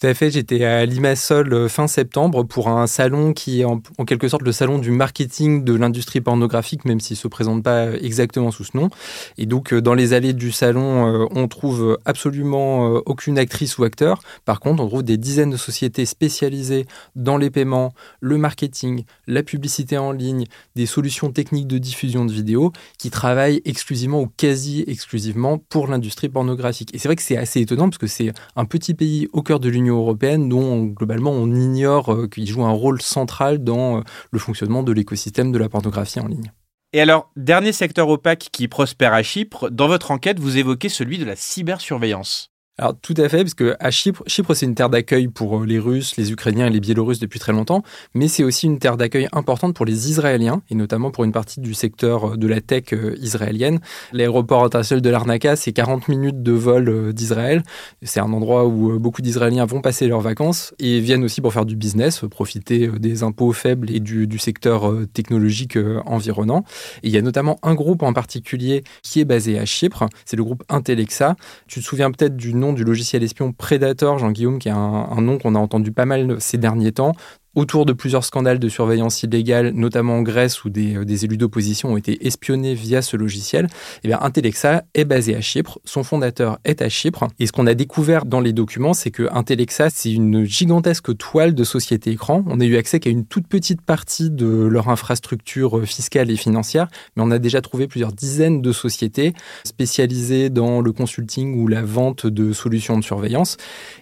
Tout 0.00 0.08
à 0.08 0.14
fait, 0.14 0.28
j'étais 0.28 0.64
à 0.64 0.84
Limassol 0.86 1.52
euh, 1.52 1.68
fin 1.68 1.86
septembre 1.86 2.42
pour 2.42 2.66
un 2.66 2.88
salon 2.88 3.32
qui 3.32 3.60
est 3.60 3.64
en, 3.64 3.78
quelque 4.04 4.26
sorte 4.26 4.42
le 4.42 4.50
salon 4.50 4.78
du 4.80 4.90
marketing 4.90 5.62
de 5.62 5.72
l'industrie 5.72 6.20
pornographique, 6.20 6.84
même 6.84 6.98
s'il 6.98 7.14
ne 7.14 7.20
se 7.20 7.28
présente 7.28 7.62
pas 7.62 7.92
exactement 7.92 8.50
sous 8.50 8.64
ce 8.64 8.76
nom. 8.76 8.90
Et 9.38 9.46
donc 9.46 9.72
euh, 9.72 9.80
dans 9.80 9.94
les 9.94 10.12
allées 10.12 10.32
du 10.32 10.50
salon, 10.50 11.06
euh, 11.06 11.26
on 11.30 11.46
trouve 11.46 11.96
absolument 12.06 12.86
aucune 13.06 13.38
actrice 13.38 13.78
ou 13.78 13.84
acteur. 13.84 14.20
Par 14.44 14.58
contre, 14.58 14.82
on 14.82 14.88
trouve 14.88 15.04
des 15.04 15.16
dizaines 15.16 15.50
de 15.50 15.56
sociétés 15.56 16.06
spécialisées 16.06 16.86
dans 17.14 17.36
les 17.36 17.50
paiements, 17.50 17.94
le 18.20 18.36
marketing, 18.36 19.04
la 19.28 19.44
publicité 19.44 19.96
en 19.96 20.10
ligne, 20.10 20.46
des 20.74 20.86
solutions 20.86 21.30
techniques 21.30 21.68
de 21.68 21.78
diffusion 21.78 22.24
de 22.24 22.32
vidéos 22.32 22.72
qui 22.98 23.10
travaillent 23.10 23.62
exclusivement 23.64 24.22
ou 24.22 24.30
quasi 24.36 24.82
exclusivement 24.88 25.58
pour 25.58 25.86
l'industrie 25.86 26.28
pornographique. 26.28 26.92
Et 26.94 26.98
c'est 26.98 27.06
vrai 27.06 27.14
que 27.14 27.22
c'est 27.22 27.36
assez 27.36 27.60
étonnant 27.60 27.88
parce 27.88 27.98
que 27.98 28.08
c'est 28.08 28.32
un 28.56 28.64
petit 28.64 28.94
pays 28.94 29.28
au 29.32 29.42
cœur 29.42 29.60
de 29.60 29.68
l'Union 29.68 29.83
européenne 29.90 30.48
dont 30.48 30.84
globalement 30.84 31.30
on 31.30 31.52
ignore 31.52 32.12
euh, 32.12 32.28
qu'il 32.28 32.46
joue 32.46 32.64
un 32.64 32.70
rôle 32.70 33.02
central 33.02 33.62
dans 33.62 33.98
euh, 33.98 34.00
le 34.30 34.38
fonctionnement 34.38 34.82
de 34.82 34.92
l'écosystème 34.92 35.52
de 35.52 35.58
la 35.58 35.68
pornographie 35.68 36.20
en 36.20 36.28
ligne. 36.28 36.52
Et 36.92 37.00
alors, 37.00 37.30
dernier 37.34 37.72
secteur 37.72 38.08
opaque 38.08 38.50
qui 38.52 38.68
prospère 38.68 39.12
à 39.12 39.22
Chypre, 39.22 39.68
dans 39.68 39.88
votre 39.88 40.12
enquête, 40.12 40.38
vous 40.38 40.58
évoquez 40.58 40.88
celui 40.88 41.18
de 41.18 41.24
la 41.24 41.34
cybersurveillance. 41.34 42.53
Alors 42.76 42.96
tout 43.00 43.14
à 43.18 43.28
fait, 43.28 43.44
parce 43.44 43.54
que 43.54 43.76
à 43.78 43.92
Chypre, 43.92 44.24
Chypre 44.26 44.52
c'est 44.52 44.66
une 44.66 44.74
terre 44.74 44.90
d'accueil 44.90 45.28
pour 45.28 45.60
euh, 45.60 45.64
les 45.64 45.78
Russes, 45.78 46.16
les 46.16 46.32
Ukrainiens 46.32 46.66
et 46.66 46.70
les 46.70 46.80
Biélorusses 46.80 47.20
depuis 47.20 47.38
très 47.38 47.52
longtemps, 47.52 47.84
mais 48.14 48.26
c'est 48.26 48.42
aussi 48.42 48.66
une 48.66 48.80
terre 48.80 48.96
d'accueil 48.96 49.28
importante 49.30 49.76
pour 49.76 49.86
les 49.86 50.10
Israéliens, 50.10 50.60
et 50.70 50.74
notamment 50.74 51.12
pour 51.12 51.22
une 51.22 51.30
partie 51.30 51.60
du 51.60 51.72
secteur 51.72 52.32
euh, 52.32 52.36
de 52.36 52.48
la 52.48 52.60
tech 52.60 52.92
euh, 52.92 53.14
israélienne. 53.20 53.78
L'aéroport 54.12 54.64
international 54.64 55.02
de 55.02 55.08
Larnaca, 55.08 55.54
c'est 55.54 55.72
40 55.72 56.08
minutes 56.08 56.42
de 56.42 56.50
vol 56.50 57.12
d'Israël. 57.12 57.62
C'est 58.02 58.18
un 58.18 58.32
endroit 58.32 58.66
où 58.66 58.98
beaucoup 58.98 59.22
d'Israéliens 59.22 59.66
vont 59.66 59.80
passer 59.80 60.08
leurs 60.08 60.20
vacances 60.20 60.74
et 60.80 60.98
viennent 60.98 61.22
aussi 61.22 61.40
pour 61.40 61.52
faire 61.52 61.66
du 61.66 61.76
business, 61.76 62.24
profiter 62.28 62.88
des 62.88 63.22
impôts 63.22 63.52
faibles 63.52 63.88
et 63.92 64.00
du, 64.00 64.26
du 64.26 64.38
secteur 64.38 64.92
technologique 65.12 65.78
environnant. 66.06 66.64
Et 67.04 67.08
il 67.08 67.10
y 67.12 67.18
a 67.18 67.22
notamment 67.22 67.58
un 67.62 67.74
groupe 67.74 68.02
en 68.02 68.12
particulier 68.12 68.82
qui 69.02 69.20
est 69.20 69.24
basé 69.24 69.60
à 69.60 69.64
Chypre, 69.64 70.06
c'est 70.24 70.36
le 70.36 70.42
groupe 70.42 70.64
Intellexa. 70.68 71.36
Tu 71.68 71.80
te 71.80 71.84
souviens 71.84 72.10
peut-être 72.10 72.36
du 72.36 72.52
du 72.72 72.84
logiciel 72.84 73.22
espion 73.22 73.52
Predator, 73.52 74.18
Jean-Guillaume, 74.18 74.58
qui 74.58 74.68
est 74.68 74.72
un, 74.72 75.20
nom 75.20 75.38
qu'on 75.38 75.54
a 75.54 75.58
entendu 75.58 75.92
pas 75.92 76.06
mal 76.06 76.40
ces 76.40 76.58
derniers 76.58 76.92
temps. 76.92 77.14
Autour 77.54 77.86
de 77.86 77.92
plusieurs 77.92 78.24
scandales 78.24 78.58
de 78.58 78.68
surveillance 78.68 79.22
illégale, 79.22 79.70
notamment 79.70 80.18
en 80.18 80.22
Grèce 80.22 80.64
où 80.64 80.70
des, 80.70 80.96
euh, 80.96 81.04
élus 81.04 81.36
d'opposition 81.36 81.92
ont 81.92 81.96
été 81.96 82.26
espionnés 82.26 82.74
via 82.74 83.02
ce 83.02 83.16
logiciel, 83.16 83.68
eh 84.02 84.08
bien 84.08 84.18
Intellexa 84.20 84.84
est 84.94 85.04
basé 85.04 85.36
à 85.36 85.40
Chypre, 85.40 85.78
son 85.84 86.02
fondateur 86.02 86.58
est 86.64 86.82
à 86.82 86.88
Chypre, 86.88 87.28
et 87.38 87.46
ce 87.46 87.52
qu'on 87.52 87.66
a 87.66 87.74
découvert 87.74 88.24
dans 88.24 88.40
les 88.40 88.52
documents, 88.52 88.94
c'est 88.94 89.10
que 89.10 89.28
Intellexa, 89.32 89.90
c'est 89.90 90.12
une 90.12 90.44
gigantesque 90.44 91.16
toile 91.16 91.54
de 91.54 91.64
société 91.64 92.10
écran. 92.10 92.44
On 92.46 92.60
a 92.60 92.64
eu 92.64 92.76
accès 92.76 93.00
qu'à 93.00 93.10
une 93.10 93.24
toute 93.24 93.46
petite 93.46 93.82
partie 93.82 94.30
de 94.30 94.46
leur 94.46 94.88
infrastructure 94.88 95.78
euh, 95.78 95.84
fiscale 95.84 96.30
et 96.30 96.36
financière, 96.36 96.88
mais 97.16 97.22
on 97.22 97.30
a 97.30 97.38
déjà 97.38 97.60
trouvé 97.60 97.86
plusieurs 97.86 98.12
dizaines 98.12 98.60
de 98.62 98.72
sociétés 98.72 99.34
spécialisées 99.64 100.50
dans 100.50 100.80
le 100.80 100.92
consulting 100.92 101.60
ou 101.60 101.68
la 101.68 101.82
vente 101.82 102.26
de 102.26 102.52
solutions 102.52 102.98
de 102.98 103.04
surveillance. 103.04 103.56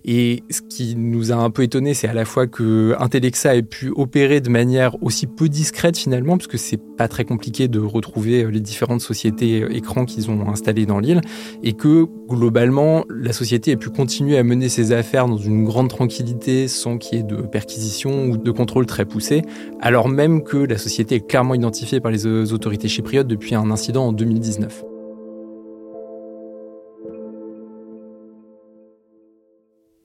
Et 0.05 0.43
ce 0.51 0.63
qui 0.63 0.97
nous 0.97 1.33
a 1.33 1.37
un 1.37 1.51
peu 1.51 1.63
étonné, 1.63 1.95
c'est 1.95 2.09
à 2.09 2.15
la 2.15 2.25
fois 2.25 2.47
que 2.47 2.95
Intellexa 3.43 3.57
ait 3.57 3.63
pu 3.63 3.93
opérer 3.95 4.41
de 4.41 4.49
manière 4.49 5.03
aussi 5.03 5.27
peu 5.27 5.49
discrète 5.49 5.97
finalement, 5.97 6.37
puisque 6.37 6.59
c'est 6.59 6.81
pas 6.97 7.09
très 7.09 7.25
compliqué 7.25 7.69
de 7.69 7.81
retrouver 7.81 8.51
les 8.51 8.61
différentes 8.61 9.01
sociétés 9.01 9.65
écrans 9.71 10.05
qu'ils 10.05 10.31
ont 10.31 10.49
installées 10.49 10.87
dans 10.87 10.99
l'île, 10.99 11.21
et 11.63 11.73
que 11.73 12.07
globalement, 12.29 13.05
la 13.09 13.33
société 13.33 13.73
ait 13.73 13.77
pu 13.77 13.91
continuer 13.91 14.39
à 14.39 14.43
mener 14.43 14.69
ses 14.69 14.93
affaires 14.93 15.27
dans 15.27 15.39
une 15.39 15.65
grande 15.65 15.89
tranquillité 15.89 16.69
sans 16.69 16.99
qu'il 16.99 17.19
y 17.19 17.21
ait 17.21 17.25
de 17.25 17.37
perquisition 17.37 18.27
ou 18.27 18.37
de 18.37 18.51
contrôle 18.51 18.87
très 18.87 19.05
poussé, 19.05 19.43
alors 19.81 20.09
même 20.09 20.43
que 20.43 20.57
la 20.57 20.79
société 20.79 21.17
est 21.17 21.27
clairement 21.27 21.55
identifiée 21.55 22.01
par 22.01 22.11
les 22.11 22.27
autorités 22.27 22.89
chypriotes 22.89 23.27
depuis 23.27 23.55
un 23.55 23.71
incident 23.71 24.07
en 24.07 24.13
2019. 24.13 24.92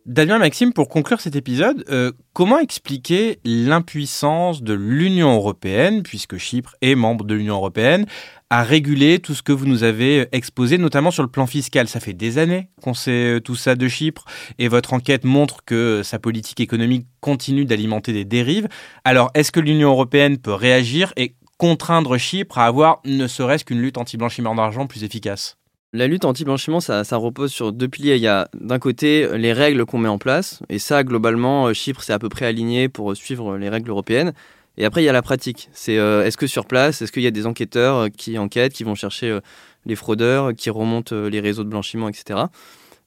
Damien 0.07 0.37
Maxime, 0.37 0.71
pour 0.71 0.87
conclure 0.87 1.19
cet 1.19 1.35
épisode, 1.35 1.83
euh, 1.89 2.13
comment 2.31 2.59
expliquer 2.59 3.39
l'impuissance 3.43 4.63
de 4.63 4.73
l'Union 4.73 5.35
européenne, 5.35 6.01
puisque 6.01 6.37
Chypre 6.37 6.75
est 6.81 6.95
membre 6.95 7.25
de 7.25 7.35
l'Union 7.35 7.55
européenne, 7.55 8.05
à 8.49 8.63
réguler 8.63 9.19
tout 9.19 9.35
ce 9.35 9.43
que 9.43 9.51
vous 9.51 9.65
nous 9.65 9.83
avez 9.83 10.29
exposé, 10.31 10.77
notamment 10.77 11.11
sur 11.11 11.23
le 11.23 11.29
plan 11.29 11.45
fiscal? 11.45 11.89
Ça 11.89 11.99
fait 11.99 12.13
des 12.13 12.37
années 12.37 12.69
qu'on 12.81 12.93
sait 12.93 13.35
euh, 13.35 13.41
tout 13.41 13.57
ça 13.57 13.75
de 13.75 13.85
Chypre, 13.89 14.23
et 14.59 14.69
votre 14.69 14.93
enquête 14.93 15.25
montre 15.25 15.65
que 15.65 15.99
sa 16.05 16.19
politique 16.19 16.61
économique 16.61 17.05
continue 17.19 17.65
d'alimenter 17.65 18.13
des 18.13 18.23
dérives. 18.23 18.69
Alors, 19.03 19.29
est-ce 19.33 19.51
que 19.51 19.59
l'Union 19.59 19.89
européenne 19.89 20.37
peut 20.37 20.53
réagir 20.53 21.11
et 21.17 21.35
contraindre 21.57 22.17
Chypre 22.17 22.59
à 22.59 22.65
avoir 22.65 23.01
ne 23.03 23.27
serait-ce 23.27 23.65
qu'une 23.65 23.81
lutte 23.81 23.97
anti-blanchiment 23.97 24.55
d'argent 24.55 24.87
plus 24.87 25.03
efficace? 25.03 25.57
La 25.93 26.07
lutte 26.07 26.25
anti-blanchiment, 26.25 26.79
ça, 26.79 27.03
repose 27.11 27.51
sur 27.51 27.71
deux 27.71 27.87
piliers. 27.87 28.15
Il 28.15 28.21
y 28.21 28.27
a 28.27 28.49
d'un 28.59 28.79
côté 28.79 29.27
les 29.37 29.53
règles 29.53 29.85
qu'on 29.85 29.97
met 29.97 30.09
en 30.09 30.17
place, 30.17 30.59
et 30.69 30.79
ça, 30.79 31.03
globalement, 31.03 31.67
euh, 31.67 31.73
Chypre, 31.73 32.03
c'est 32.03 32.13
à 32.13 32.19
peu 32.19 32.29
près 32.29 32.45
aligné 32.45 32.89
pour 32.89 33.15
suivre 33.15 33.57
les 33.57 33.69
règles 33.69 33.89
européennes. 33.89 34.33
Et 34.77 34.85
après, 34.85 35.01
il 35.01 35.05
y 35.05 35.09
a 35.09 35.13
la 35.13 35.21
pratique. 35.21 35.69
C'est 35.73 35.97
euh, 35.97 36.25
est-ce 36.25 36.37
que 36.37 36.45
sur 36.45 36.65
place, 36.65 37.01
est-ce 37.01 37.11
qu'il 37.11 37.23
y 37.23 37.27
a 37.27 37.31
des 37.31 37.47
enquêteurs 37.47 37.95
euh, 37.95 38.07
qui 38.09 38.37
enquêtent, 38.37 38.73
qui 38.73 38.83
vont 38.83 38.95
chercher 38.95 39.39
les 39.85 39.95
fraudeurs, 39.95 40.53
qui 40.53 40.69
remontent 40.69 41.15
les 41.15 41.39
réseaux 41.39 41.63
de 41.63 41.69
blanchiment, 41.69 42.09
etc. 42.09 42.47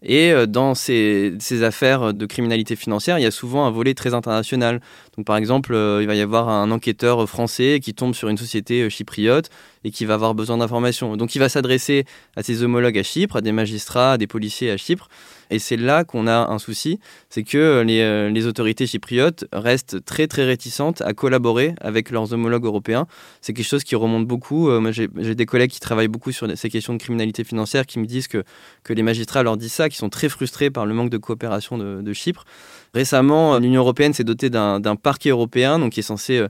Et 0.02 0.32
euh, 0.32 0.46
dans 0.46 0.74
ces, 0.74 1.36
affaires 1.62 2.14
de 2.14 2.26
criminalité 2.26 2.76
financière, 2.76 3.18
il 3.18 3.22
y 3.22 3.26
a 3.26 3.30
souvent 3.30 3.66
un 3.66 3.70
volet 3.70 3.94
très 3.94 4.14
international. 4.14 4.80
Donc, 5.16 5.26
par 5.26 5.36
exemple, 5.36 5.74
euh, 5.74 6.02
il 6.02 6.06
va 6.06 6.14
y 6.14 6.20
avoir 6.20 6.48
un 6.48 6.70
enquêteur 6.70 7.28
français 7.28 7.80
qui 7.82 7.94
tombe 7.94 8.14
sur 8.14 8.28
une 8.28 8.38
société 8.38 8.82
euh, 8.82 8.88
chypriote 8.88 9.50
et 9.84 9.90
qui 9.90 10.04
va 10.04 10.14
avoir 10.14 10.34
besoin 10.34 10.58
d'informations. 10.58 11.16
Donc, 11.16 11.34
il 11.34 11.38
va 11.38 11.48
s'adresser 11.48 12.04
à 12.36 12.42
ses 12.42 12.62
homologues 12.62 12.98
à 12.98 13.02
Chypre, 13.02 13.36
à 13.36 13.40
des 13.40 13.52
magistrats, 13.52 14.12
à 14.12 14.18
des 14.18 14.26
policiers 14.26 14.70
à 14.70 14.76
Chypre, 14.76 15.08
et 15.50 15.58
c'est 15.58 15.76
là 15.76 16.04
qu'on 16.04 16.28
a 16.28 16.46
un 16.48 16.58
souci, 16.58 17.00
c'est 17.28 17.42
que 17.42 17.58
euh, 17.58 18.30
les, 18.30 18.46
autorités 18.46 18.86
chypriotes 18.86 19.46
restent 19.52 20.04
très 20.04 20.28
très 20.28 20.44
réticentes 20.44 21.02
à 21.02 21.12
collaborer 21.12 21.74
avec 21.80 22.10
leurs 22.10 22.32
homologues 22.32 22.64
européens. 22.64 23.06
C'est 23.40 23.52
quelque 23.52 23.66
chose 23.66 23.84
qui 23.84 23.96
remonte 23.96 24.26
beaucoup. 24.26 24.70
J'ai 24.92 25.34
des 25.34 25.46
collègues 25.46 25.70
qui 25.70 25.80
travaillent 25.80 26.08
beaucoup 26.08 26.32
sur 26.32 26.46
ces 26.56 26.70
questions 26.70 26.94
de 26.94 26.98
criminalité 26.98 27.44
financière 27.44 27.84
qui 27.84 27.98
me 27.98 28.06
disent 28.06 28.28
que, 28.28 28.44
que 28.84 28.92
les 28.92 29.02
magistrats 29.02 29.42
leur 29.42 29.56
disent 29.56 29.72
ça, 29.72 29.88
qui 29.88 29.96
sont 29.96 30.08
très 30.08 30.28
frustrés 30.28 30.70
par 30.70 30.86
le 30.86 30.94
manque 30.94 31.10
de 31.10 31.18
coopération 31.18 31.78
de, 31.78 32.12
Chypre. 32.12 32.44
Récemment, 32.92 33.58
l'Union 33.58 33.82
européenne 33.82 34.12
s'est 34.12 34.24
dotée 34.24 34.50
d'un 34.50 34.96
parquet 34.96 35.30
européen 35.30 35.78
donc 35.78 35.92
qui 35.92 36.00
est 36.00 36.04
censé 36.04 36.44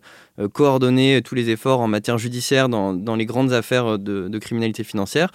coordonner 0.52 1.20
tous 1.22 1.34
les 1.34 1.50
efforts 1.50 1.80
en 1.80 1.88
matière 1.88 2.18
judiciaire 2.18 2.68
dans, 2.68 3.16
les 3.16 3.26
grandes 3.26 3.52
affaires 3.52 3.98
de, 3.98 4.38
criminalité 4.38 4.84
financière. 4.84 5.30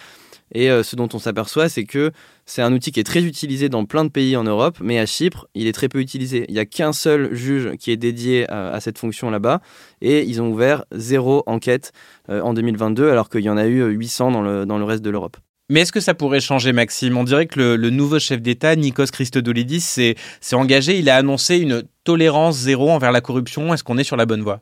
Et 0.53 0.67
ce 0.83 0.95
dont 0.95 1.09
on 1.13 1.19
s'aperçoit, 1.19 1.69
c'est 1.69 1.85
que 1.85 2.11
c'est 2.45 2.61
un 2.61 2.71
outil 2.71 2.91
qui 2.91 2.99
est 2.99 3.03
très 3.03 3.23
utilisé 3.23 3.67
dans 3.67 3.85
plein 3.85 4.05
de 4.05 4.09
pays 4.09 4.35
en 4.35 4.43
Europe, 4.43 4.77
mais 4.79 4.99
à 4.99 5.05
Chypre, 5.05 5.47
il 5.55 5.67
est 5.67 5.73
très 5.73 5.89
peu 5.89 5.99
utilisé. 5.99 6.45
Il 6.47 6.53
n'y 6.53 6.59
a 6.59 6.65
qu'un 6.65 6.93
seul 6.93 7.33
juge 7.33 7.71
qui 7.79 7.91
est 7.91 7.97
dédié 7.97 8.49
à, 8.49 8.79
cette 8.79 8.99
fonction 8.99 9.29
là-bas, 9.29 9.61
et 10.01 10.23
ils 10.23 10.41
ont 10.41 10.49
ouvert 10.49 10.85
zéro 10.91 11.43
enquête 11.47 11.91
euh, 12.29 12.41
en 12.41 12.53
2022, 12.53 13.09
alors 13.09 13.29
qu'il 13.29 13.41
y 13.41 13.49
en 13.49 13.57
a 13.57 13.65
eu 13.65 13.83
800 13.83 14.31
dans 14.31 14.65
dans 14.65 14.77
le 14.77 14.83
reste 14.83 15.03
de 15.03 15.09
l'Europe. 15.09 15.37
Mais 15.69 15.79
est-ce 15.79 15.91
que 15.91 15.99
ça 15.99 16.13
pourrait 16.13 16.41
changer, 16.41 16.73
Maxime? 16.73 17.17
On 17.17 17.23
dirait 17.23 17.47
que 17.47 17.59
le, 17.59 17.89
nouveau 17.89 18.19
chef 18.19 18.39
d'État, 18.39 18.75
Nikos 18.75 19.07
Christodoulidis, 19.07 19.81
s'est 19.81 20.15
engagé, 20.53 20.99
il 20.99 21.09
a 21.09 21.15
annoncé 21.15 21.57
une 21.57 21.83
tolérance 22.03 22.55
zéro 22.55 22.91
envers 22.91 23.11
la 23.11 23.21
corruption. 23.21 23.73
Est-ce 23.73 23.83
qu'on 23.83 23.97
est 23.97 24.03
sur 24.03 24.15
la 24.15 24.27
bonne 24.27 24.43
voie? 24.43 24.61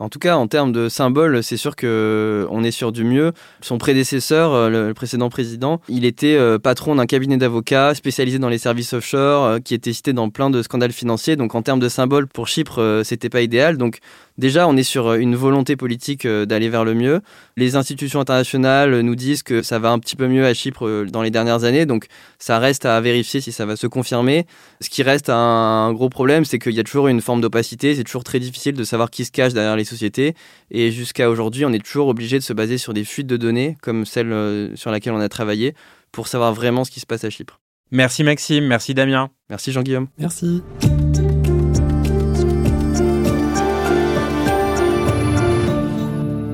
En 0.00 0.08
tout 0.08 0.18
cas, 0.18 0.36
en 0.36 0.48
termes 0.48 0.72
de 0.72 0.88
symbole, 0.88 1.42
c'est 1.42 1.58
sûr 1.58 1.76
que 1.76 2.46
on 2.50 2.64
est 2.64 2.70
sur 2.70 2.90
du 2.90 3.04
mieux. 3.04 3.32
Son 3.60 3.76
prédécesseur, 3.76 4.54
euh, 4.54 4.70
le 4.70 4.94
précédent 4.94 5.28
président, 5.28 5.82
il 5.88 6.06
était 6.06 6.36
euh, 6.36 6.58
patron 6.58 6.94
d'un 6.94 7.04
cabinet 7.04 7.36
d'avocats 7.36 7.94
spécialisé 7.94 8.38
dans 8.38 8.48
les 8.48 8.56
services 8.56 8.94
offshore, 8.94 9.44
euh, 9.44 9.58
qui 9.58 9.74
était 9.74 9.92
cité 9.92 10.14
dans 10.14 10.30
plein 10.30 10.48
de 10.48 10.62
scandales 10.62 10.92
financiers. 10.92 11.36
Donc, 11.36 11.54
en 11.54 11.60
termes 11.60 11.80
de 11.80 11.88
symbole 11.90 12.26
pour 12.26 12.48
Chypre, 12.48 13.02
c'était 13.04 13.28
pas 13.28 13.42
idéal. 13.42 13.76
Donc, 13.76 13.98
Déjà, 14.40 14.66
on 14.66 14.74
est 14.74 14.82
sur 14.82 15.12
une 15.12 15.36
volonté 15.36 15.76
politique 15.76 16.26
d'aller 16.26 16.70
vers 16.70 16.86
le 16.86 16.94
mieux. 16.94 17.20
Les 17.58 17.76
institutions 17.76 18.20
internationales 18.20 19.00
nous 19.00 19.14
disent 19.14 19.42
que 19.42 19.60
ça 19.60 19.78
va 19.78 19.90
un 19.90 19.98
petit 19.98 20.16
peu 20.16 20.28
mieux 20.28 20.46
à 20.46 20.54
Chypre 20.54 21.04
dans 21.04 21.20
les 21.20 21.30
dernières 21.30 21.64
années, 21.64 21.84
donc 21.84 22.06
ça 22.38 22.58
reste 22.58 22.86
à 22.86 22.98
vérifier 23.02 23.42
si 23.42 23.52
ça 23.52 23.66
va 23.66 23.76
se 23.76 23.86
confirmer. 23.86 24.46
Ce 24.80 24.88
qui 24.88 25.02
reste 25.02 25.28
un 25.28 25.92
gros 25.92 26.08
problème, 26.08 26.46
c'est 26.46 26.58
qu'il 26.58 26.72
y 26.72 26.80
a 26.80 26.84
toujours 26.84 27.08
une 27.08 27.20
forme 27.20 27.42
d'opacité, 27.42 27.94
c'est 27.94 28.02
toujours 28.02 28.24
très 28.24 28.40
difficile 28.40 28.72
de 28.72 28.82
savoir 28.82 29.10
qui 29.10 29.26
se 29.26 29.30
cache 29.30 29.52
derrière 29.52 29.76
les 29.76 29.84
sociétés, 29.84 30.34
et 30.70 30.90
jusqu'à 30.90 31.28
aujourd'hui, 31.28 31.66
on 31.66 31.72
est 31.74 31.84
toujours 31.84 32.08
obligé 32.08 32.38
de 32.38 32.42
se 32.42 32.54
baser 32.54 32.78
sur 32.78 32.94
des 32.94 33.04
fuites 33.04 33.26
de 33.26 33.36
données, 33.36 33.76
comme 33.82 34.06
celle 34.06 34.32
euh, 34.32 34.74
sur 34.74 34.90
laquelle 34.90 35.12
on 35.12 35.20
a 35.20 35.28
travaillé, 35.28 35.74
pour 36.12 36.28
savoir 36.28 36.54
vraiment 36.54 36.84
ce 36.84 36.90
qui 36.90 37.00
se 37.00 37.06
passe 37.06 37.24
à 37.24 37.30
Chypre. 37.30 37.60
Merci 37.90 38.24
Maxime, 38.24 38.64
merci 38.64 38.94
Damien. 38.94 39.28
Merci 39.50 39.70
Jean-Guillaume. 39.70 40.06
Merci. 40.16 40.62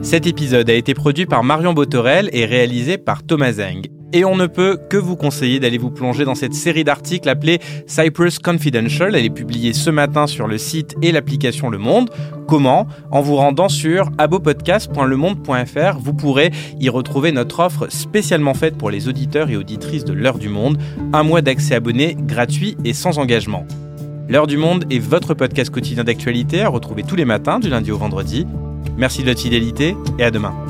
Cet 0.07 0.29
épisode 0.29 0.71
a 0.71 0.75
été 0.75 0.95
produit 0.95 1.27
par 1.27 1.43
Marion 1.43 1.73
Botorel 1.73 2.31
et 2.33 2.45
réalisé 2.45 2.97
par 2.97 3.25
Thomas 3.25 3.55
Zeng. 3.55 3.89
Et 4.13 4.25
on 4.25 4.37
ne 4.37 4.47
peut 4.47 4.79
que 4.89 4.97
vous 4.97 5.17
conseiller 5.17 5.59
d'aller 5.59 5.79
vous 5.79 5.91
plonger 5.91 6.25
dans 6.25 6.37
cette 6.37 6.55
série 6.55 6.85
d'articles 6.85 7.29
appelée 7.29 7.59
Cyprus 7.89 8.39
Confidential. 8.39 9.17
Elle 9.17 9.25
est 9.25 9.31
publiée 9.31 9.73
ce 9.73 9.91
matin 9.91 10.29
sur 10.29 10.47
le 10.47 10.59
site 10.59 10.95
et 11.03 11.11
l'application 11.11 11.71
Le 11.71 11.79
Monde. 11.79 12.11
Comment? 12.47 12.87
En 13.11 13.21
vous 13.21 13.35
rendant 13.35 13.69
sur 13.69 14.13
abopodcast.lemonde.fr, 14.17 15.99
vous 15.99 16.15
pourrez 16.15 16.53
y 16.79 16.89
retrouver 16.89 17.33
notre 17.33 17.59
offre 17.59 17.89
spécialement 17.91 18.55
faite 18.55 18.79
pour 18.79 18.91
les 18.91 19.09
auditeurs 19.09 19.51
et 19.51 19.57
auditrices 19.57 20.05
de 20.05 20.13
l'heure 20.13 20.39
du 20.39 20.49
monde. 20.49 20.79
Un 21.15 21.25
mois 21.25 21.43
d'accès 21.43 21.75
abonné 21.75 22.17
gratuit 22.17 22.77
et 22.85 22.93
sans 22.93 23.19
engagement. 23.19 23.67
L'heure 24.29 24.47
du 24.47 24.57
monde 24.57 24.85
est 24.89 25.01
votre 25.01 25.35
podcast 25.35 25.71
quotidien 25.71 26.05
d'actualité 26.05 26.63
à 26.63 26.69
retrouver 26.69 27.03
tous 27.03 27.17
les 27.17 27.25
matins 27.25 27.59
du 27.59 27.71
lundi 27.71 27.91
au 27.91 27.99
vendredi. 27.99 28.47
Merci 28.97 29.23
de 29.23 29.29
votre 29.29 29.41
fidélité 29.41 29.97
et 30.19 30.25
à 30.25 30.31
demain. 30.31 30.66